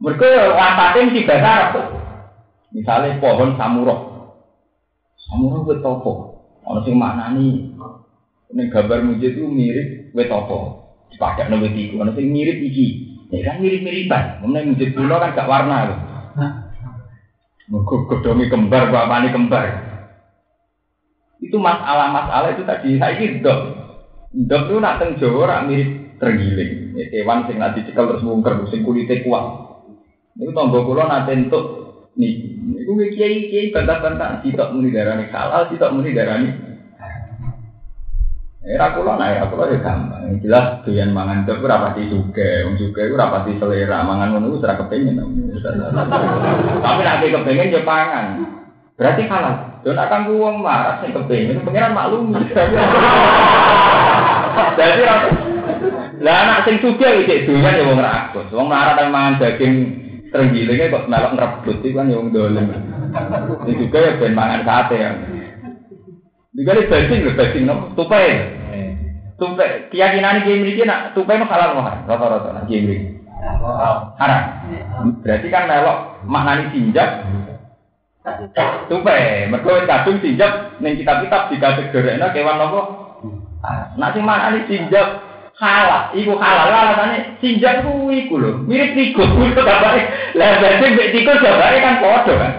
[0.00, 0.56] Mereka
[1.04, 1.72] mesti bahasa Arab.
[2.72, 4.00] Misalnya pohon samurok.
[5.28, 6.12] Samurok wet topo.
[6.64, 7.76] Ono sing makna ini.
[8.56, 10.88] Ini gambar mujid itu mirip wet topo.
[11.12, 13.20] Sepakat nabi tiku, mana sing mirip iki.
[13.28, 14.40] Ya kan mirip-miripan.
[14.40, 15.98] Kemudian masjid kuno kan gak warna loh.
[17.68, 19.68] Mergo godhonge kembar, bapakne kembar.
[21.36, 23.44] Itu masalah-masalah itu tadi saya ini
[24.30, 24.46] dok.
[24.46, 25.88] Dok itu nak teng Jawa rak mirip
[26.20, 26.94] tergiling.
[26.94, 29.44] Ya, kewan sing nanti dicekal terus mungker, sing kulitnya kuat.
[30.36, 31.64] Itu tombol kulo nanti untuk
[32.14, 32.32] nih.
[32.80, 34.44] Itu kiai kiai bantah-bantah.
[34.44, 36.70] Tidak muni darani halal, tidak muni darani
[38.60, 40.36] Era kula nah era kula ya gampang.
[40.44, 44.76] Jelas doyan mangan dok ora pati suge, wong suge ora pati selera, mangan ngono ora
[44.76, 45.16] kepengin.
[46.84, 48.26] Tapi nek kepengin ya pangan.
[49.00, 49.80] Berarti halal.
[49.80, 52.36] Yo nek kanggo wong marah sing kepengin pengiran maklum.
[54.50, 55.02] Jadi
[56.20, 58.52] lah anak sing suge iki doyan ya wong rakus.
[58.52, 59.74] Wong marah tapi mangan daging
[60.28, 62.28] terenggilinge kok melok ngrebut iki kan ya wong.
[63.64, 65.10] Sing suge ya ben mangan sate ya.
[66.50, 68.58] Dikali bajing lho, bajing no, tupai.
[69.40, 73.16] Tupai, keyakinan ini memiliki nak tupai itu halal mahar, rata-rata nak jemri.
[74.20, 74.44] Haram.
[75.24, 77.24] Berarti kan melok maknani sinjak.
[78.92, 82.99] Tupai, mereka kadung sinjak neng kitab-kitab dikategorikna kewan nopo.
[84.00, 85.20] Nak sing maknani sinjak
[85.60, 90.32] halal, iku halal alasannya sinjak ku iku lho, mirip tikus, itu gabare.
[90.32, 92.52] Lah berarti mbek tikus gabare kan padha kan.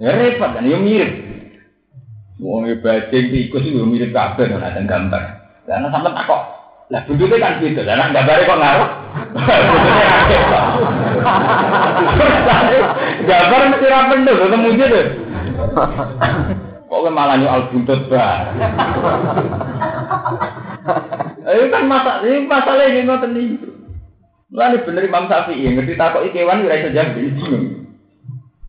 [0.00, 1.12] Ya repot kan, ya mirip.
[2.40, 2.80] Wong e
[3.12, 5.22] tikus itu mirip kabeh nek ada gambar.
[5.68, 6.42] Karena sampean tak kok.
[6.90, 7.84] Lah bentuknya kan gitu.
[7.84, 8.90] Lah gambare kok ngaruh.
[13.20, 15.00] Gambar mesti ra pendek ketemu gitu.
[16.90, 18.50] Kok malah al buntut ba.
[21.46, 23.56] Ayo kan masa ini masalah ini ngoten iki.
[24.50, 27.14] Lalu bener Imam Syafi'i ngerti takok kewan ora iso jawab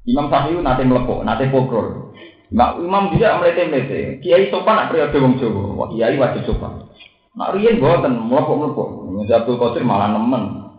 [0.06, 2.14] Imam Syafi'i nate mlepok, nate pokrol.
[2.54, 4.22] Mak Imam dia melete-melete.
[4.22, 5.74] Kiai sopan nak periode wong Jawa.
[5.82, 6.94] Wah, kiai wajib sopan.
[7.34, 9.18] Nak riyen mboten mlepok-mlepok.
[9.34, 10.70] Abdul Qadir malah nemen.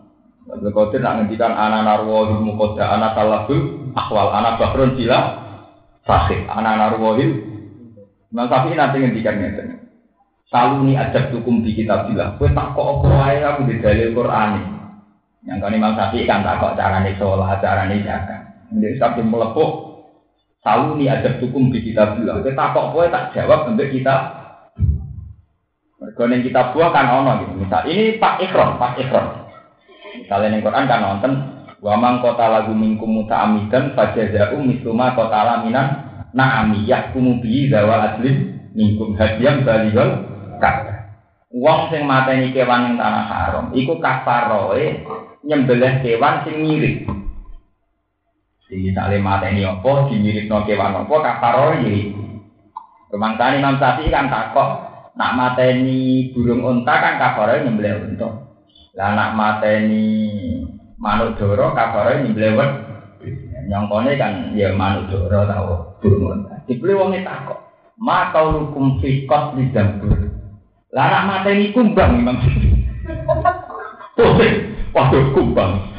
[0.47, 5.42] Abdul Qadir nak ngendikan ana narwa ilmu qada ana talabul akwal ana bahrun sila
[6.03, 7.15] sahih ana narwa
[8.33, 9.77] Imam Syafi'i nanti ngendikan ngeten.
[10.49, 12.41] Saluni ajab tukum di kitabillah.
[12.41, 14.49] Kowe tak kok apa wae aku di dalil Quran.
[15.45, 18.41] Yang kan Imam Syafi'i kan tak kok carane sholat, carane zakat.
[18.73, 19.93] Jadi sampai melepuk
[20.63, 22.39] Tahu nih ada hukum di kita bilang.
[22.39, 24.15] Kita kok boleh tak jawab untuk kita.
[25.99, 27.53] Mereka kita buah kan ono gitu.
[27.59, 29.27] Misal ini Pak Ikron, Pak Ikron.
[30.23, 31.31] Misalnya yang Quran kan nonton
[31.83, 35.87] Wamang kota lagu mingkum muta amidan fajazau misluma kota laminan
[36.31, 40.23] naami yahkumu bihi dawa adlin mingkum hadiam balihol
[40.63, 41.11] kata.
[41.51, 45.03] Wong sing mateni kewan yang tanah haram, iku kafaroe
[45.43, 47.03] nyembelih kewan sing mirip.
[48.65, 52.01] Jadi misalnya mata ini apa, dimirip no kewan apa, kafaroi jadi.
[53.13, 54.69] Kemangsaan Imam Syafi'i kan takok,
[55.13, 58.49] nak mata ini burung unta kan kafaroi nyembelih unta.
[58.97, 60.07] Lah nak mata ini
[61.03, 62.71] manuk doro kafaroi nyembelih wet.
[63.67, 66.63] Nyongkone kan ya manuk doro tau burung unta.
[66.63, 67.59] Dibeli wongnya takok,
[67.99, 70.15] ma kau lukum fikot di dambur.
[70.95, 72.39] Lah nak mata ini kumbang Imam.
[74.15, 74.55] Pusing,
[74.95, 75.91] waduh kumbang.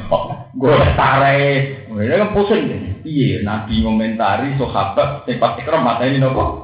[0.55, 2.63] Gue tarik ini kan pusing.
[3.05, 6.64] Iya, Nabi ngomentari sahabat yang pasti kerem mata ini nopo.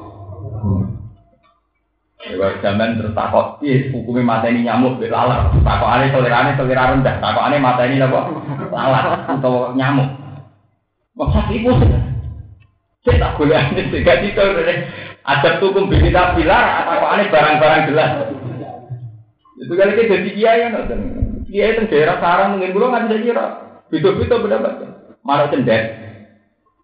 [2.20, 5.56] Ya, zaman terus takut, iya, hukumnya mata ini nyamuk, lalat.
[5.64, 7.16] Takut aneh selera rendah.
[7.16, 10.20] Takut aneh mata ini nopo, lalat atau nyamuk.
[11.16, 11.72] Masa ibu
[13.00, 14.36] saya tak boleh aneh tiga itu
[15.24, 18.28] ada hukum kita bilar aneh barang-barang jelas.
[19.56, 20.72] Itu kali kita jadi kiai kan,
[21.48, 23.46] kiai itu daerah sarang mungkin belum nggak bisa kira.
[23.88, 24.72] Beda-beda pendapat
[25.24, 25.84] malah cendet.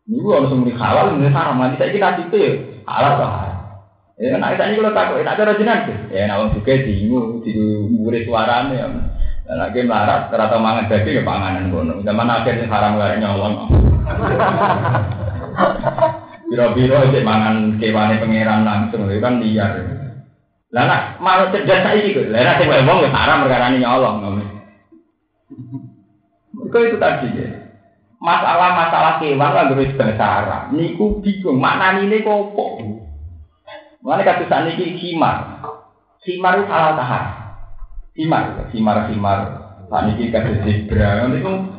[0.09, 1.61] Ini gua harus muni halal, muni haram.
[1.61, 2.53] Nanti saya kita itu ya
[2.89, 3.46] atau haram.
[4.17, 7.53] Ya, nah, ini kalau takut, nak cara jenang Ya, nah, juga bingung, di
[7.93, 8.89] murid suaranya.
[9.45, 12.01] Dan lagi melarat, ternyata mangan daging ya panganan kono.
[12.01, 13.55] Zaman akhirnya haram gak nyolong.
[16.49, 19.85] Biro-biro aja mangan kewane pangeran langsung, itu kan liar.
[20.73, 22.33] Lah nak malu cerdas saiki kok.
[22.33, 24.17] Lah nek sing wong ya haram perkara nyolong.
[26.73, 27.49] Kok itu tadi ya.
[28.17, 30.63] Masalah-masalah kewan lah gue bahasa Arab.
[30.73, 32.57] Niku bingung maknane ini kok
[34.07, 34.15] opo.
[34.15, 35.67] Mulane kados sakniki khimar.
[36.23, 37.25] Khimar itu halal tahar.
[38.15, 39.41] Khimar, khimar, khimar.
[39.91, 41.27] Sakniki kados zebra.
[41.27, 41.75] Niku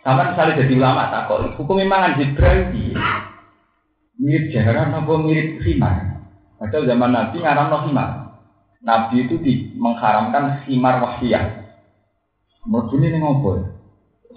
[0.00, 2.96] sama misalnya jadi ulama tak kok hukum memang zebra iki
[4.16, 6.22] mirip jaran apa mirip khimar.
[6.56, 8.10] Padahal zaman Nabi ngaram no khimar.
[8.80, 11.68] Nabi itu di, mengharamkan khimar wahsiyah.
[12.64, 13.60] Menurut ini ngopo?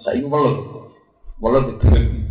[0.04, 0.92] Saya itu welut.
[1.40, 2.23] Welut itu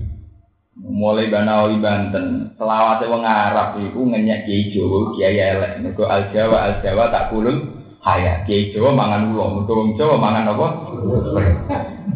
[0.77, 5.71] mulai Banawi Banten, selawat wong Arab itu ngenyak Kiai Jawa, Kiai elek.
[5.85, 7.57] Mergo Al Jawa, Al Jawa tak kulun
[8.01, 8.41] haya.
[8.49, 10.67] Kiai Jawa mangan ulo, mergo wong Jawa mangan apa?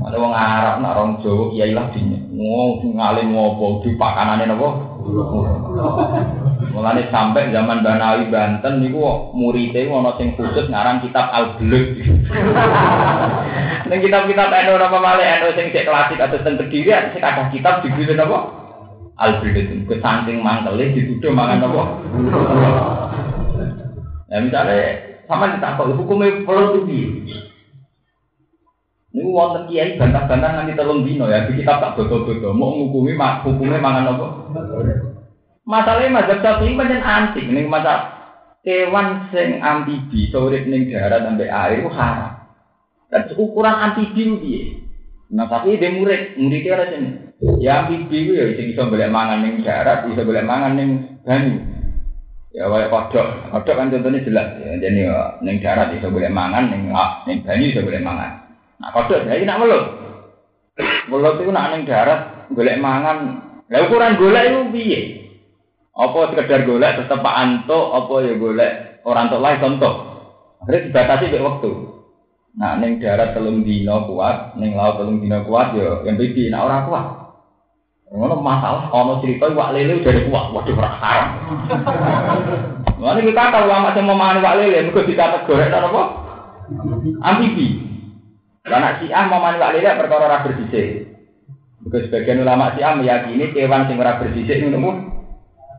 [0.08, 2.18] Ada wong Arab nak orang Jawa Kiai lah dinye.
[2.34, 4.70] Ngomong ngalim ngopo di pakanane napa?
[6.78, 11.90] Mulane sampai zaman Banawi Banten niku muridé ana sing khusus ngarang kitab Al-Bulugh.
[13.90, 17.82] Ning kitab-kitab eno apa malih eno sing cek klasik atau teng Kediri sing ada kitab
[17.82, 18.54] dibeli napa?
[19.18, 19.90] Al-Bulugh.
[19.90, 21.84] Ke saking mangkele dituduh mangan napa?
[24.30, 27.42] Ya misalnya sama ditakok hukumnya perlu piye?
[29.18, 33.82] Niku wonten kiai bantah-bantah nganti telung dino ya, di kitab tak bodo-bodo, mau ngukumi hukumnya
[33.82, 34.28] mangan apa?
[35.68, 38.16] Masalahnya mazhab Syafi'i pancen antik ning masa
[38.64, 42.40] kewan sing amfibi urip ning darat sampai air itu haram.
[43.12, 44.64] Dan ukuran amfibi piye?
[45.28, 47.10] Nah tapi dia murid, muridnya ora sini.
[47.60, 51.60] Ya amfibi ya sing iso golek mangan ning darat, iso golek mangan ning banyu.
[52.56, 54.72] Ya kayak kodok, kodok kan contohnya jelas ya.
[54.80, 56.96] Jadi ya, ning darat iso golek mangan, ning
[57.28, 58.56] ning banyu iso golek mangan.
[58.80, 59.84] Nah kodok saya nak melut.
[61.12, 63.44] Melut itu nak ning darat golek mangan.
[63.68, 65.00] Lah ukuran golek itu piye?
[65.98, 69.94] Apa sekedar golek tetep Pak Anto, apa ya golek orang tua lain contoh.
[70.62, 71.72] Akhirnya dibatasi ke waktu.
[72.58, 76.70] Nah, neng darat telung dino kuat, neng laut telung dino kuat ya yang bibi, nah
[76.70, 77.06] orang kuat.
[78.14, 81.30] Ngono masalah ono cerita wak lele udah kuat, waduh ora haram.
[83.02, 86.02] Mana kita tahu lama sing memahami wak lele, mergo dikategori apa?
[87.26, 87.68] Amfibi.
[88.62, 91.10] Karena si ah memahami wak lele perkara ora bersisik.
[91.82, 95.17] Mergo sebagian ulama si ah meyakini kewan sing ora bersisik ngono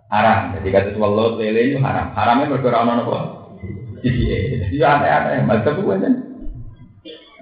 [0.09, 0.57] haram.
[0.57, 2.13] Jadi kata welut lele itu haram.
[2.17, 3.17] Haramnya berkurang ono nopo.
[4.01, 5.45] Jadi ya aneh-aneh.
[5.45, 6.15] Mazhab itu kan.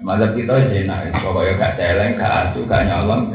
[0.03, 1.09] Mazhab kita jenak.
[1.23, 3.33] Pokoknya gak celeng, gak asu, gak nyolong.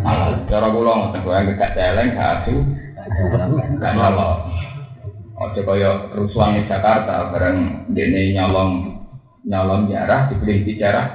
[0.00, 2.54] Malah cara kula ngoten kowe gak celeng, gak asu,
[3.82, 4.38] gak nyolong.
[5.34, 9.02] Ojo kaya kerusuhan di Jakarta bareng dene nyolong
[9.42, 11.10] nyolong jarah dibeli bicara.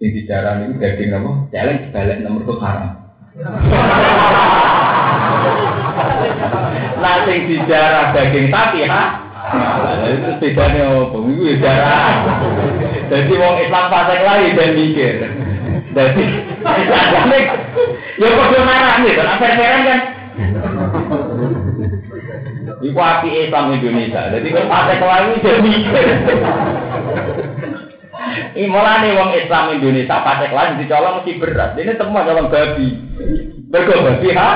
[0.00, 1.30] Sing bicara niku daging apa?
[1.52, 2.90] Celeng balik nomor tuh haram.
[7.02, 9.04] Nah sing dijarah daging sapi ha.
[10.06, 11.18] Itu bedanya apa?
[11.18, 12.14] Itu jarah.
[13.10, 15.14] Jadi wong Islam fasik lagi dan mikir.
[15.92, 16.24] Jadi
[18.16, 20.00] ya kok marah nih, kan fair-fairan kan.
[22.82, 24.22] Iku api Islam Indonesia.
[24.32, 26.06] Jadi kan fasik lagi dan mikir.
[28.52, 31.76] Ini malah nih wong Islam Indonesia fasik lagi dicolong mesti berat.
[31.76, 32.88] Ini semua colong babi.
[33.72, 34.50] Mergo babi ha.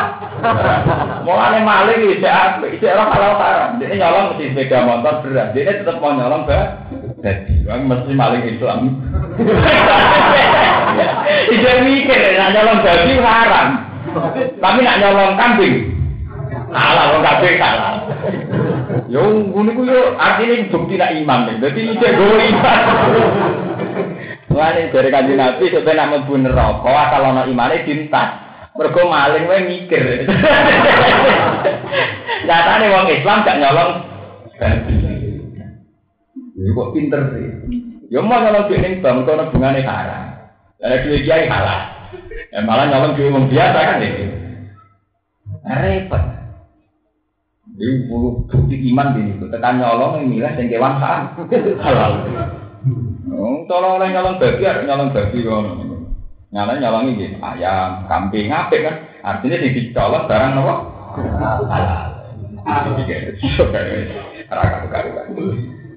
[1.24, 5.56] Mulane maling iki cek apik, cek ora halal nyolong mesti sepeda motor berat.
[5.56, 6.84] Dene tetep mau nyolong ba.
[7.24, 8.80] Dadi wong mesti maling Islam.
[11.48, 13.68] Iki mikir nek nyolong babi haram.
[14.60, 15.76] Tapi nak nyolong kambing
[16.76, 17.96] halal wong kabeh halal.
[19.08, 21.56] Yo ngono ku yo artine bukti nak iman.
[21.56, 22.80] Dadi iki gowo iman.
[24.52, 28.45] Mulane dari kanjeng Nabi sampai nak mlebu neraka asal ana imane dintas.
[28.76, 30.28] Mergo maling wae mikir.
[32.46, 33.92] Nyatane wong Islam gak nyolong
[36.56, 37.46] Ini kok pinter sih.
[38.08, 40.24] Ya mau nyolong duit ning bank kono bungane haram.
[40.80, 41.80] Ada duit kiai halal.
[42.52, 44.24] Ya malah nyolong duit wong biasa kan itu.
[45.66, 46.24] Repot.
[47.76, 48.08] Ini
[48.48, 49.36] bukti iman ini.
[49.52, 52.12] Tekan nyolong yang milah yang kewan halal.
[53.66, 55.95] Tolong oleh nyolong babi, nyolong babi kono.
[56.54, 58.96] Nyala nyolongi gitu, ayam, kambing, ngapik kan?
[59.22, 60.74] Artinya sing dicolok barang apa?
[61.66, 62.08] Halal.
[64.46, 65.26] Raka karuan.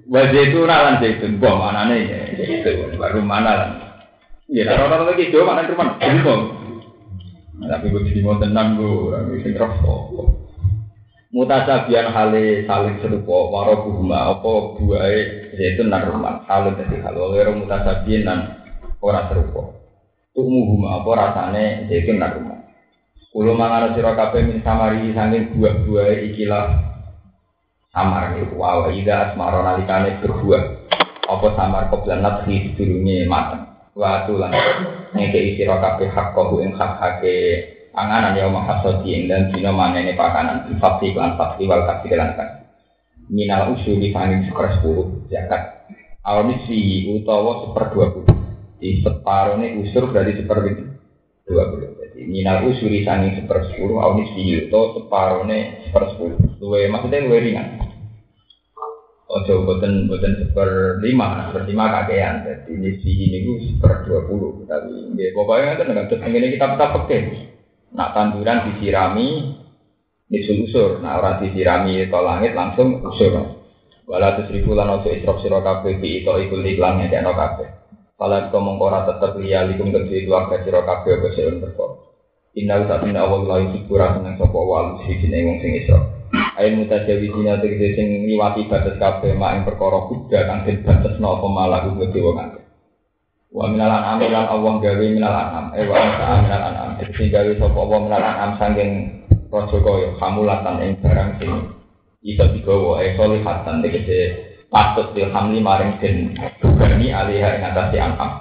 [0.09, 3.69] Wajah itu nalan zaitun, bom anane ya, itu baru mana lah.
[4.49, 6.41] Ya, orang-orang lagi jauh mana rumah, bom.
[7.61, 10.39] Tapi gue jadi mau tenang gue, tapi sing rokok.
[11.29, 14.51] mutasabian hale saling serupa waro buhuma apa
[14.81, 18.39] buahe zaitun lan rumah halun dadi hal wero mutasabian lan
[18.97, 19.78] ora serupa
[20.39, 22.59] tumuhuma apa rasane zaitun lan rumah.
[23.35, 26.65] Kulo mangan sira kabeh min samari saking buah-buahe ikilah
[27.91, 30.87] samar niku wa ida asmara nalikane berbuah.
[31.27, 33.67] Apa samar koblanat hi sedurunge mateng.
[33.99, 34.55] Wa tulan
[35.11, 37.37] ngeke sira kabeh hak kok ing hak-hake
[37.91, 42.49] panganan ya maha sodi dan dina manene pakanan fakti lan fakti wal kasih lan kan
[43.27, 45.83] minal usuli fangin seper sepuluh zakat.
[46.23, 48.28] Awal misi utawa seper dua puluh
[48.79, 50.57] di separuh ini usur berarti seper
[51.45, 56.37] dua puluh jadi minal usuli sanging seper sepuluh awal misi utawa separuh ini seper sepuluh
[56.63, 57.89] luwe maksudnya luwe ringan
[59.29, 62.49] Ojo boten boten seper lima, seper lima kakean.
[62.49, 64.65] Jadi misi ini gue seper dua puluh.
[64.65, 67.53] Tapi pokoknya kan dengan terus ini kita tetap pakai.
[67.93, 69.53] Nak tanduran disirami,
[70.33, 70.97] nisul usur.
[71.05, 73.61] Nah orang disirami ke langit langsung usur.
[74.09, 77.78] Walau tuh seribu lan ojo isrok siro kafe itu ikut iklannya di anak kafe.
[78.19, 82.11] Kalau kau mengkora tetap likum kedua keluarga siro kafe ke seun berkor.
[82.51, 86.03] Inna saat ini awal lagi hiburan seneng sopo wal sisi wong sing isrok.
[86.59, 91.15] Ayo mutajawi dina tegese sing liwati batas kafe mak ing perkara kuda kang den batas
[91.23, 92.63] napa malah kudu dewa kabeh.
[93.55, 95.65] Wa minal an'am lan Allah gawe minal an'am.
[95.79, 96.89] Eh wa minal minal an'am.
[97.15, 98.91] Sing gawe sapa Allah minal an'am saking
[99.47, 101.51] raja kaya hamulatan ing barang sing
[102.19, 108.31] iso digawa eh solihatan tegese patut dilhamli maring den bani alihah ing atase an'am.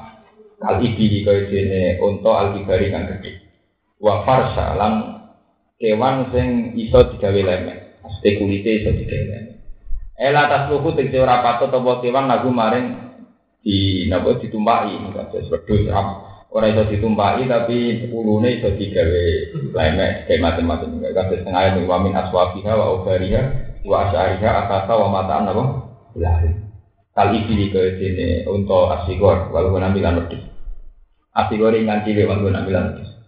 [0.61, 3.41] Kal iki kaya dene unta al-kibari kang gedhe.
[3.99, 4.95] Wa farsa lan
[5.81, 8.05] kewan sing iso digawe lemek.
[8.05, 9.57] Mesti kulite iso digawe lemek.
[10.19, 12.87] Ela tasluhu tegese ora patut apa kewan lagu maring
[13.63, 15.91] di napa ditumpaki kados wedhus
[16.49, 17.79] ora iso ditumpaki tapi
[18.11, 19.25] ulune iso digawe
[19.79, 23.43] lemek kayak macam-macam kados tengah ayat wa min aswafiha wa ubariha
[23.87, 25.88] wa asyariha akasa wa mataan napa
[26.21, 26.53] lari
[27.15, 30.45] kali iki ke sini untuk asigor walau nampilan wedhus
[31.35, 33.19] asigor ingan cilik walau nampilan wedhus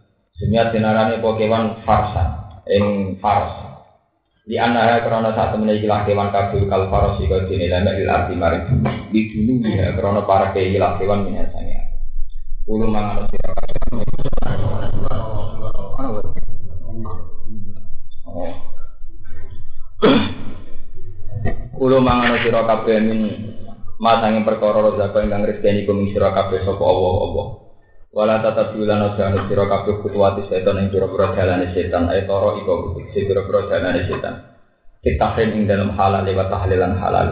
[0.41, 3.53] Semiat dinarane pokewan farsa ing fars.
[4.49, 8.35] Di antara karena saat temen iki kewan kabul kal farosi kau dene lama il arti
[8.41, 8.65] mari
[9.13, 11.93] di dulu ya karena para kei lah kewan minyasanya
[12.65, 13.53] ulu mangan sira
[21.81, 23.21] Kulo mangan sira kabeh min
[23.97, 27.47] masange perkara rezeki ingkang rezeki kum sira kabeh sapa Allah Allah
[28.13, 32.61] Wala tata bilan aja anu sira kabeh kutuwati setan ing pira-pira dalane setan ae toro
[32.61, 34.45] iku sing pira-pira dalane setan.
[35.01, 37.29] Kitahrim ing dalam halal wa tahlilan halal.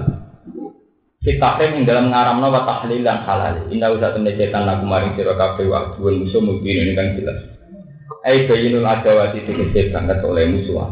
[1.20, 3.68] Kitahrim ing dalam ngaramno wa tahlilan halal.
[3.68, 7.52] Inna usa temne setan lagu maring sira kabeh wa duwe musuh mungkin kan jelas.
[8.24, 10.88] Ai bayinul adawati tegese banget oleh musuh.